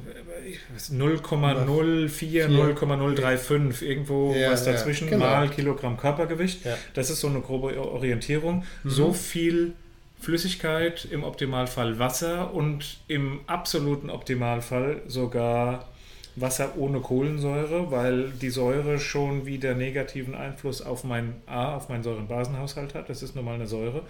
0,04, 0.77 2.49
0,035, 2.49 3.89
irgendwo 3.89 4.35
ja, 4.35 4.53
was 4.53 4.65
dazwischen, 4.65 5.09
ja, 5.09 5.15
genau. 5.15 5.25
mal 5.25 5.49
Kilogramm 5.49 5.97
Körpergewicht. 5.97 6.65
Ja. 6.65 6.77
Das 6.95 7.11
ist 7.11 7.21
so 7.21 7.29
eine 7.29 7.41
grobe 7.41 7.79
Orientierung. 7.81 8.65
Mhm. 8.83 8.91
So 8.91 9.13
viel 9.13 9.75
Flüssigkeit, 10.21 11.07
im 11.11 11.25
Optimalfall 11.25 11.99
Wasser 11.99 12.53
und 12.53 12.99
im 13.09 13.41
absoluten 13.47 14.11
Optimalfall 14.11 15.03
sogar 15.07 15.89
Wasser 16.37 16.77
ohne 16.77 17.01
Kohlensäure, 17.01 17.91
weil 17.91 18.31
die 18.31 18.51
Säure 18.51 18.99
schon 18.99 19.47
wieder 19.47 19.75
negativen 19.75 20.35
Einfluss 20.35 20.83
auf 20.83 21.05
mein 21.05 21.35
A, 21.47 21.75
auf 21.75 21.89
meinen 21.89 22.03
Säurenbasenhaushalt 22.03 22.95
hat. 22.95 23.09
Das 23.09 23.23
ist 23.23 23.35
normal 23.35 23.57
eine 23.57 23.67
Säure 23.67 24.03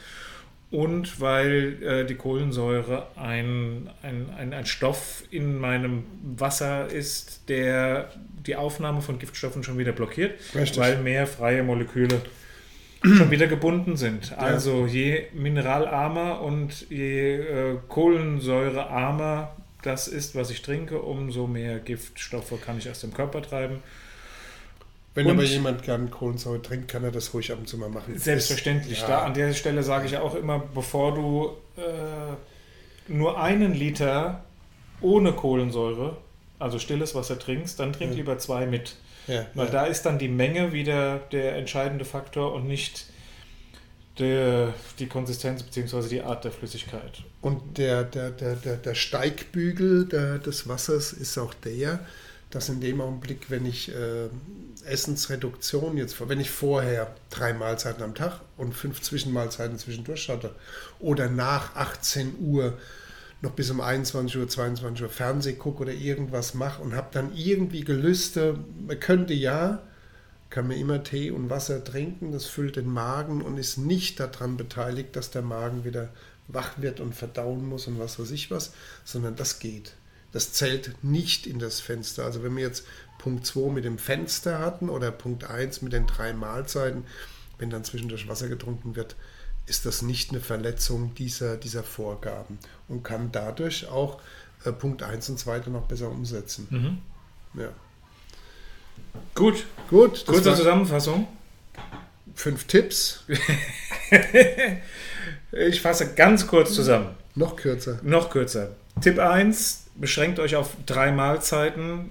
und 0.70 1.20
weil 1.20 1.83
äh, 1.83 2.04
die 2.06 2.14
Kohlensäure 2.14 3.09
ein, 3.16 3.90
ein, 4.02 4.26
ein, 4.37 4.52
ein, 4.52 4.66
Stoff 4.66 5.24
in 5.30 5.59
meinem 5.59 6.04
Wasser 6.22 6.87
ist, 6.87 7.48
der 7.48 8.12
die 8.46 8.54
Aufnahme 8.54 9.02
von 9.02 9.18
Giftstoffen 9.18 9.64
schon 9.64 9.78
wieder 9.78 9.92
blockiert, 9.92 10.38
Richtig. 10.54 10.78
weil 10.78 10.98
mehr 10.98 11.26
freie 11.26 11.64
Moleküle 11.64 12.20
schon 13.02 13.30
wieder 13.30 13.48
gebunden 13.48 13.96
sind. 13.96 14.37
Also 14.38 14.87
je 14.87 15.24
mineralarmer 15.33 16.40
und 16.40 16.88
je 16.88 17.37
äh, 17.37 17.76
kohlensäurearmer 17.88 19.56
das 19.83 20.09
ist, 20.09 20.35
was 20.35 20.50
ich 20.50 20.62
trinke, 20.62 21.00
umso 21.00 21.46
mehr 21.46 21.78
Giftstoffe 21.78 22.52
kann 22.64 22.78
ich 22.78 22.90
aus 22.90 23.00
dem 23.00 23.14
Körper 23.14 23.42
treiben. 23.42 23.83
Wenn 25.14 25.26
und 25.26 25.32
aber 25.32 25.42
jemand 25.42 25.82
gern 25.82 26.10
Kohlensäure 26.10 26.62
trinkt, 26.62 26.88
kann 26.88 27.02
er 27.02 27.10
das 27.10 27.34
ruhig 27.34 27.50
ab 27.50 27.58
und 27.58 27.68
zu 27.68 27.76
mal 27.78 27.88
machen. 27.88 28.16
Selbstverständlich. 28.16 29.00
Ja. 29.00 29.08
Da 29.08 29.18
an 29.22 29.34
der 29.34 29.52
Stelle 29.54 29.82
sage 29.82 30.06
ich 30.06 30.16
auch 30.18 30.34
immer, 30.36 30.60
bevor 30.72 31.14
du 31.14 31.50
äh, 31.76 33.12
nur 33.12 33.40
einen 33.40 33.74
Liter 33.74 34.44
ohne 35.00 35.32
Kohlensäure, 35.32 36.16
also 36.58 36.78
stilles 36.78 37.14
Wasser 37.14 37.38
trinkst, 37.38 37.80
dann 37.80 37.92
trink 37.92 38.12
ja. 38.12 38.18
lieber 38.18 38.38
zwei 38.38 38.66
mit. 38.66 38.96
Ja, 39.26 39.46
Weil 39.54 39.68
da 39.68 39.86
ist 39.86 40.02
dann 40.02 40.18
die 40.18 40.28
Menge 40.28 40.72
wieder 40.72 41.18
der 41.32 41.56
entscheidende 41.56 42.04
Faktor 42.04 42.52
und 42.54 42.66
nicht 42.66 43.06
der, 44.18 44.74
die 44.98 45.06
Konsistenz 45.06 45.62
bzw. 45.62 46.08
die 46.08 46.22
Art 46.22 46.44
der 46.44 46.52
Flüssigkeit. 46.52 47.22
Und 47.40 47.78
der, 47.78 48.04
der, 48.04 48.30
der, 48.30 48.56
der, 48.56 48.76
der 48.76 48.94
Steigbügel 48.94 50.06
der, 50.06 50.38
des 50.38 50.68
Wassers 50.68 51.12
ist 51.12 51.38
auch 51.38 51.54
der, 51.54 52.00
dass 52.50 52.68
in 52.68 52.80
dem 52.80 53.00
Augenblick, 53.00 53.48
wenn 53.48 53.64
ich 53.64 53.94
äh, 53.94 54.28
Essensreduktion 54.84 55.96
jetzt, 55.96 56.16
wenn 56.28 56.40
ich 56.40 56.50
vorher 56.50 57.14
drei 57.30 57.52
Mahlzeiten 57.52 58.02
am 58.02 58.14
Tag 58.14 58.40
und 58.56 58.74
fünf 58.74 59.00
Zwischenmahlzeiten 59.00 59.78
zwischendurch 59.78 60.28
hatte 60.28 60.54
oder 60.98 61.28
nach 61.28 61.76
18 61.76 62.38
Uhr 62.40 62.76
noch 63.42 63.52
bis 63.52 63.70
um 63.70 63.80
21 63.80 64.36
Uhr, 64.36 64.48
22 64.48 65.02
Uhr 65.02 65.08
Fernseh 65.08 65.54
gucke 65.54 65.82
oder 65.82 65.92
irgendwas 65.92 66.54
mache 66.54 66.82
und 66.82 66.94
habe 66.94 67.08
dann 67.12 67.34
irgendwie 67.34 67.84
Gelüste, 67.84 68.58
man 68.86 69.00
könnte 69.00 69.32
ja, 69.32 69.82
kann 70.50 70.66
man 70.66 70.76
immer 70.76 71.02
Tee 71.02 71.30
und 71.30 71.48
Wasser 71.48 71.82
trinken, 71.84 72.32
das 72.32 72.46
füllt 72.46 72.76
den 72.76 72.88
Magen 72.92 73.40
und 73.40 73.56
ist 73.56 73.78
nicht 73.78 74.20
daran 74.20 74.56
beteiligt, 74.56 75.14
dass 75.16 75.30
der 75.30 75.42
Magen 75.42 75.84
wieder 75.84 76.10
wach 76.48 76.78
wird 76.78 77.00
und 77.00 77.14
verdauen 77.14 77.66
muss 77.66 77.86
und 77.86 77.98
was 77.98 78.18
weiß 78.18 78.32
ich 78.32 78.50
was, 78.50 78.72
sondern 79.04 79.36
das 79.36 79.60
geht. 79.60 79.94
Das 80.32 80.52
zählt 80.52 81.02
nicht 81.02 81.46
in 81.46 81.58
das 81.58 81.80
Fenster. 81.80 82.24
Also 82.24 82.42
wenn 82.42 82.56
wir 82.56 82.62
jetzt 82.62 82.86
Punkt 83.18 83.46
2 83.46 83.70
mit 83.70 83.84
dem 83.84 83.98
Fenster 83.98 84.58
hatten 84.58 84.88
oder 84.88 85.10
Punkt 85.10 85.44
1 85.44 85.82
mit 85.82 85.92
den 85.92 86.06
drei 86.06 86.32
Mahlzeiten, 86.32 87.04
wenn 87.58 87.70
dann 87.70 87.84
zwischendurch 87.84 88.28
Wasser 88.28 88.48
getrunken 88.48 88.96
wird, 88.96 89.16
ist 89.66 89.86
das 89.86 90.02
nicht 90.02 90.30
eine 90.30 90.40
Verletzung 90.40 91.14
dieser, 91.14 91.56
dieser 91.56 91.82
Vorgaben 91.82 92.58
und 92.88 93.04
kann 93.04 93.30
dadurch 93.30 93.88
auch 93.88 94.20
äh, 94.64 94.72
Punkt 94.72 95.02
1 95.02 95.30
und 95.30 95.38
2 95.38 95.60
noch 95.66 95.86
besser 95.86 96.10
umsetzen. 96.10 96.66
Mhm. 96.70 97.60
Ja. 97.60 97.68
Gut. 99.34 99.66
Gut. 99.88 100.24
Kurze 100.26 100.54
Zusammenfassung. 100.54 101.26
Fünf 102.34 102.64
Tipps. 102.64 103.24
ich 105.52 105.80
fasse 105.80 106.14
ganz 106.14 106.46
kurz 106.46 106.74
zusammen. 106.74 107.14
Noch 107.34 107.56
kürzer. 107.56 107.98
Noch 108.02 108.30
kürzer. 108.30 108.76
Tipp 109.00 109.18
1, 109.18 109.86
beschränkt 109.94 110.38
euch 110.38 110.56
auf 110.56 110.76
drei 110.86 111.12
Mahlzeiten. 111.12 112.10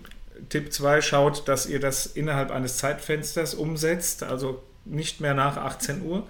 Tipp 0.49 0.73
2, 0.73 1.01
schaut, 1.01 1.47
dass 1.47 1.67
ihr 1.67 1.79
das 1.79 2.05
innerhalb 2.05 2.51
eines 2.51 2.77
Zeitfensters 2.77 3.53
umsetzt, 3.53 4.23
also 4.23 4.61
nicht 4.85 5.21
mehr 5.21 5.33
nach 5.33 5.57
18 5.57 6.03
Uhr. 6.03 6.27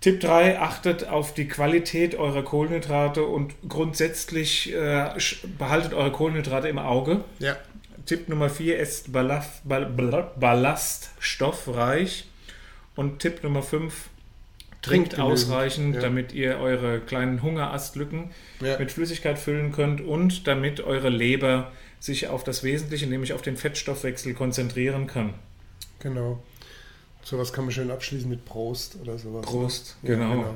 Tipp 0.00 0.20
3, 0.20 0.60
achtet 0.60 1.08
auf 1.08 1.34
die 1.34 1.48
Qualität 1.48 2.14
eurer 2.14 2.42
Kohlenhydrate 2.42 3.24
und 3.24 3.54
grundsätzlich 3.68 4.72
äh, 4.72 5.10
behaltet 5.58 5.92
eure 5.94 6.12
Kohlenhydrate 6.12 6.68
im 6.68 6.78
Auge. 6.78 7.24
Ja. 7.38 7.56
Tipp 8.04 8.28
Nummer 8.28 8.50
4, 8.50 8.78
esst 8.78 9.10
Ballast, 9.12 9.62
ballaststoffreich. 9.64 12.26
Und 12.94 13.18
Tipp 13.18 13.42
Nummer 13.42 13.62
5, 13.62 14.10
trinkt, 14.86 15.18
ausreichend, 15.18 15.96
ja. 15.96 16.00
damit 16.00 16.32
ihr 16.32 16.58
eure 16.58 17.00
kleinen 17.00 17.42
Hungerastlücken 17.42 18.30
ja. 18.60 18.78
mit 18.78 18.92
Flüssigkeit 18.92 19.38
füllen 19.38 19.72
könnt 19.72 20.00
und 20.00 20.46
damit 20.46 20.80
eure 20.80 21.08
Leber 21.08 21.72
sich 22.00 22.28
auf 22.28 22.44
das 22.44 22.62
Wesentliche, 22.62 23.06
nämlich 23.06 23.32
auf 23.32 23.42
den 23.42 23.56
Fettstoffwechsel 23.56 24.34
konzentrieren 24.34 25.06
kann. 25.06 25.34
Genau. 25.98 26.42
Sowas 27.22 27.52
kann 27.52 27.64
man 27.64 27.72
schön 27.72 27.90
abschließen 27.90 28.30
mit 28.30 28.44
Prost 28.44 28.98
oder 29.02 29.18
sowas. 29.18 29.44
Ne? 29.44 29.50
Prost, 29.50 29.96
ja, 30.02 30.14
genau. 30.14 30.54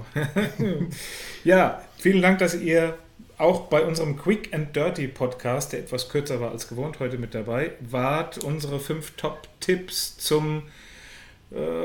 genau. 0.57 0.87
ja, 1.45 1.83
vielen 1.99 2.23
Dank, 2.23 2.39
dass 2.39 2.55
ihr 2.55 2.97
auch 3.39 3.63
bei 3.63 3.83
unserem 3.83 4.17
Quick 4.17 4.55
and 4.55 4.77
Dirty 4.77 5.09
Podcast, 5.09 5.73
der 5.73 5.81
etwas 5.81 6.11
kürzer 6.11 6.41
war 6.41 6.53
als 6.53 6.69
gewohnt, 6.69 7.01
heute 7.01 7.19
mit 7.19 7.35
dabei 7.35 7.73
wart. 7.81 8.39
Unsere 8.39 8.79
fünf 8.79 9.17
Top-Tipps 9.17 10.19
zum 10.19 10.65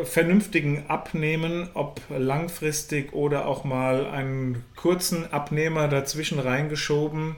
vernünftigen 0.03 0.85
Abnehmen, 0.89 1.69
ob 1.73 1.99
langfristig 2.09 3.13
oder 3.13 3.47
auch 3.47 3.63
mal 3.63 4.05
einen 4.05 4.63
kurzen 4.75 5.33
Abnehmer 5.33 5.87
dazwischen 5.87 6.37
reingeschoben. 6.39 7.35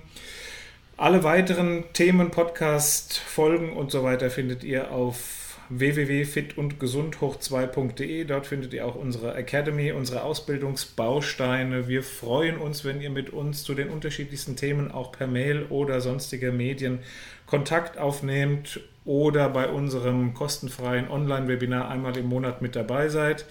Alle 0.97 1.23
weiteren 1.23 1.85
Themen, 1.93 2.31
Podcast, 2.31 3.17
Folgen 3.17 3.71
und 3.73 3.91
so 3.91 4.03
weiter 4.03 4.29
findet 4.29 4.65
ihr 4.65 4.91
auf 4.91 5.47
www.fitundgesundhoch2.de. 5.69 8.25
Dort 8.25 8.47
findet 8.47 8.73
ihr 8.73 8.85
auch 8.85 8.95
unsere 8.95 9.35
Academy, 9.35 9.91
unsere 9.91 10.23
Ausbildungsbausteine. 10.23 11.87
Wir 11.87 12.03
freuen 12.03 12.57
uns, 12.57 12.83
wenn 12.83 12.99
ihr 12.99 13.09
mit 13.09 13.29
uns 13.29 13.63
zu 13.63 13.73
den 13.73 13.89
unterschiedlichsten 13.89 14.55
Themen 14.55 14.91
auch 14.91 15.11
per 15.11 15.27
Mail 15.27 15.65
oder 15.69 16.01
sonstiger 16.01 16.51
Medien 16.51 16.99
Kontakt 17.45 17.97
aufnehmt 17.97 18.81
oder 19.07 19.49
bei 19.49 19.69
unserem 19.69 20.35
kostenfreien 20.35 21.09
Online-Webinar 21.09 21.89
einmal 21.89 22.15
im 22.17 22.27
Monat 22.27 22.61
mit 22.61 22.75
dabei 22.75 23.09
seid. 23.09 23.45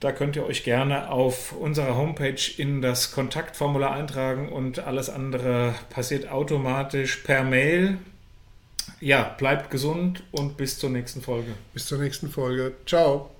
Da 0.00 0.12
könnt 0.12 0.36
ihr 0.36 0.44
euch 0.44 0.62
gerne 0.64 1.10
auf 1.10 1.52
unserer 1.52 1.96
Homepage 1.96 2.40
in 2.58 2.82
das 2.82 3.12
Kontaktformular 3.12 3.92
eintragen 3.92 4.50
und 4.50 4.80
alles 4.80 5.08
andere 5.08 5.74
passiert 5.88 6.30
automatisch 6.30 7.16
per 7.16 7.44
Mail. 7.44 7.96
Ja, 9.00 9.34
bleibt 9.38 9.70
gesund 9.70 10.22
und 10.32 10.56
bis 10.56 10.78
zur 10.78 10.90
nächsten 10.90 11.22
Folge. 11.22 11.52
Bis 11.72 11.86
zur 11.86 11.98
nächsten 11.98 12.28
Folge. 12.28 12.74
Ciao. 12.84 13.35